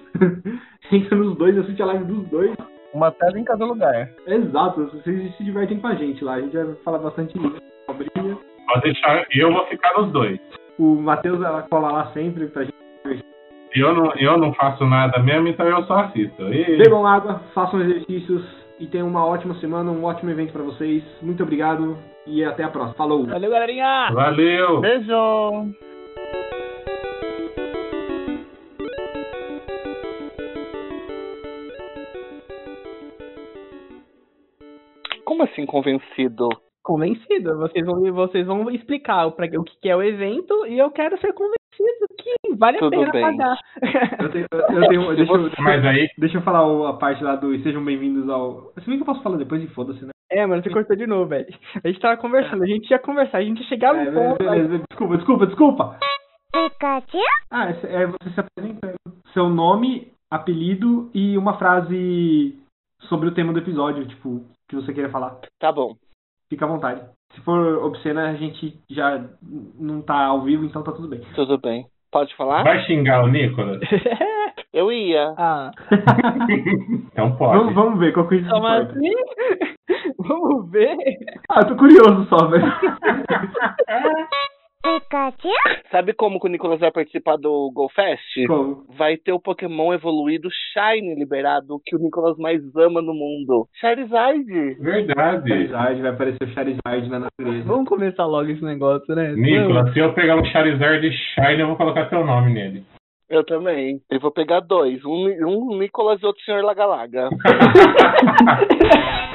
Entra 0.92 1.16
nos 1.16 1.36
dois, 1.36 1.58
assiste 1.58 1.82
a 1.82 1.86
live 1.86 2.04
dos 2.04 2.28
dois. 2.28 2.54
Uma 2.92 3.10
tela 3.10 3.38
em 3.38 3.44
cada 3.44 3.64
lugar. 3.64 4.10
Exato, 4.26 4.86
vocês 4.86 5.34
se 5.36 5.44
divertem 5.44 5.80
com 5.80 5.88
a 5.88 5.94
gente 5.94 6.22
lá. 6.22 6.34
A 6.34 6.40
gente 6.40 6.56
vai 6.56 6.74
falar 6.84 6.98
bastante 6.98 7.34
cobrinha. 7.86 8.38
Pode 8.66 8.82
deixar, 8.82 9.26
eu 9.32 9.52
vou 9.52 9.66
ficar 9.66 9.98
nos 9.98 10.12
dois. 10.12 10.38
O 10.78 10.94
Matheus 10.94 11.42
ela 11.42 11.62
cola 11.62 11.90
lá 11.90 12.12
sempre 12.12 12.46
pra 12.46 12.62
gente. 12.62 12.74
Eu 13.74 13.92
não, 13.92 14.12
eu 14.14 14.38
não 14.38 14.54
faço 14.54 14.84
nada 14.86 15.20
mesmo, 15.20 15.48
então 15.48 15.66
eu 15.66 15.82
só 15.84 16.00
assisto. 16.00 16.42
E... 16.52 16.76
Bebam 16.76 17.04
água, 17.04 17.40
façam 17.52 17.80
exercícios 17.80 18.63
e 18.78 18.86
tenham 18.86 19.08
uma 19.08 19.24
ótima 19.24 19.54
semana, 19.60 19.90
um 19.90 20.04
ótimo 20.04 20.30
evento 20.30 20.52
para 20.52 20.62
vocês. 20.62 21.02
Muito 21.22 21.42
obrigado 21.42 21.96
e 22.26 22.44
até 22.44 22.64
a 22.64 22.68
próxima. 22.68 22.94
Falou! 22.94 23.26
Valeu, 23.26 23.50
galerinha! 23.50 24.10
Valeu! 24.12 24.80
Beijo! 24.80 25.74
Como 35.24 35.42
assim 35.42 35.66
convencido? 35.66 36.48
Convencido. 36.82 37.56
Vocês 37.58 37.84
vão, 37.86 38.12
vocês 38.12 38.46
vão 38.46 38.70
explicar 38.70 39.30
pra, 39.32 39.46
o 39.46 39.64
que 39.64 39.88
é 39.88 39.96
o 39.96 40.02
evento 40.02 40.66
e 40.66 40.78
eu 40.78 40.90
quero 40.90 41.18
ser 41.18 41.32
convencido 41.32 41.63
que 41.76 42.54
vale 42.56 42.78
Tudo 42.78 42.94
a 42.96 43.10
pena 43.10 43.12
bem. 43.12 43.22
pagar. 43.22 43.58
Eu 44.20 44.30
tenho, 44.30 44.46
eu 44.52 44.88
tenho 44.88 45.16
deixa, 45.16 45.32
eu, 45.32 45.50
Mas 45.62 45.84
aí, 45.84 46.08
deixa 46.18 46.38
eu 46.38 46.42
falar 46.42 46.88
a 46.90 46.92
parte 46.94 47.22
lá 47.22 47.36
do 47.36 47.56
sejam 47.62 47.84
bem-vindos 47.84 48.28
ao. 48.28 48.72
Se 48.80 48.86
bem 48.86 48.96
que 48.96 49.02
eu 49.02 49.06
posso 49.06 49.22
falar 49.22 49.36
depois 49.36 49.62
e 49.62 49.66
foda-se, 49.68 50.04
né? 50.04 50.10
É, 50.30 50.44
mano, 50.46 50.62
você 50.62 50.70
cortou 50.70 50.96
de 50.96 51.06
novo, 51.06 51.26
velho. 51.26 51.46
A 51.82 51.86
gente 51.88 52.00
tava 52.00 52.16
conversando, 52.16 52.62
a 52.64 52.66
gente 52.66 52.90
ia 52.90 52.98
conversar, 52.98 53.38
a 53.38 53.42
gente 53.42 53.60
ia 53.60 53.68
chegar 53.68 53.94
É, 53.94 54.04
no 54.10 54.12
ponto. 54.12 54.38
beleza, 54.38 54.66
beleza. 54.68 54.84
Desculpa, 54.90 55.16
desculpa, 55.16 55.46
desculpa. 55.46 55.98
Ah, 57.50 57.70
esse- 57.70 57.86
é 57.86 58.06
você 58.06 58.30
se 58.32 58.40
apresentando. 58.40 58.94
Seu 59.32 59.48
nome, 59.48 60.12
apelido 60.30 61.10
e 61.14 61.36
uma 61.36 61.58
frase 61.58 62.56
sobre 63.02 63.28
o 63.28 63.34
tema 63.34 63.52
do 63.52 63.58
episódio, 63.58 64.06
tipo, 64.06 64.44
que 64.68 64.76
você 64.76 64.92
queira 64.92 65.10
falar. 65.10 65.38
Tá 65.60 65.70
bom. 65.72 65.94
Fica 66.48 66.64
à 66.64 66.68
vontade. 66.68 67.00
Se 67.34 67.40
for 67.42 67.84
obscena, 67.84 68.30
a 68.30 68.34
gente 68.34 68.78
já 68.90 69.24
não 69.78 70.00
tá 70.02 70.26
ao 70.26 70.42
vivo, 70.42 70.64
então 70.64 70.82
tá 70.82 70.92
tudo 70.92 71.08
bem. 71.08 71.20
Tudo 71.34 71.58
bem. 71.58 71.86
Pode 72.10 72.34
falar? 72.36 72.62
vai 72.62 72.80
xingar 72.84 73.24
o 73.24 73.28
Nicolas? 73.28 73.80
Eu 74.72 74.90
ia. 74.90 75.34
ah, 75.38 75.70
Então 77.12 77.36
pode. 77.36 77.58
Vamos, 77.58 77.74
vamos 77.74 77.98
ver 77.98 78.12
qual 78.12 78.26
que 78.26 78.36
isso 78.36 78.48
como 78.48 78.66
assim? 78.66 79.12
Vamos 80.18 80.70
ver. 80.70 80.96
Ah, 81.48 81.60
eu 81.60 81.68
tô 81.68 81.76
curioso 81.76 82.26
só, 82.28 82.46
velho. 82.48 82.64
Sabe 85.90 86.12
como 86.12 86.38
que 86.38 86.46
o 86.46 86.50
Nicolas 86.50 86.80
vai 86.80 86.90
participar 86.90 87.36
do 87.36 87.70
GoFest? 87.74 88.46
Como? 88.46 88.84
Vai 88.96 89.16
ter 89.16 89.32
o 89.32 89.40
Pokémon 89.40 89.94
evoluído 89.94 90.48
Shine 90.50 91.14
liberado, 91.14 91.80
que 91.84 91.96
o 91.96 91.98
Nicolas 91.98 92.36
mais 92.36 92.60
ama 92.76 93.00
no 93.00 93.14
mundo. 93.14 93.66
Charizard. 93.80 94.44
Verdade. 94.80 95.48
Charizard, 95.48 96.02
vai 96.02 96.10
aparecer 96.10 96.44
o 96.44 96.52
Charizard 96.52 97.08
na 97.08 97.20
natureza. 97.20 97.66
Vamos 97.66 97.88
começar 97.88 98.26
logo 98.26 98.50
esse 98.50 98.62
negócio, 98.62 99.14
né? 99.14 99.32
Nicolas, 99.32 99.92
se 99.92 99.98
eu 99.98 100.12
pegar 100.12 100.36
um 100.36 100.44
Charizard 100.44 101.10
Shine, 101.10 101.60
eu 101.60 101.68
vou 101.68 101.76
colocar 101.76 102.06
teu 102.06 102.24
nome 102.24 102.52
nele. 102.52 102.84
Eu 103.28 103.44
também. 103.44 104.00
Eu 104.10 104.20
vou 104.20 104.30
pegar 104.30 104.60
dois. 104.60 105.04
Um, 105.04 105.26
um 105.46 105.78
Nicolas 105.78 106.22
e 106.22 106.26
outro 106.26 106.42
Senhor 106.44 106.62
Lagalaga. 106.62 107.28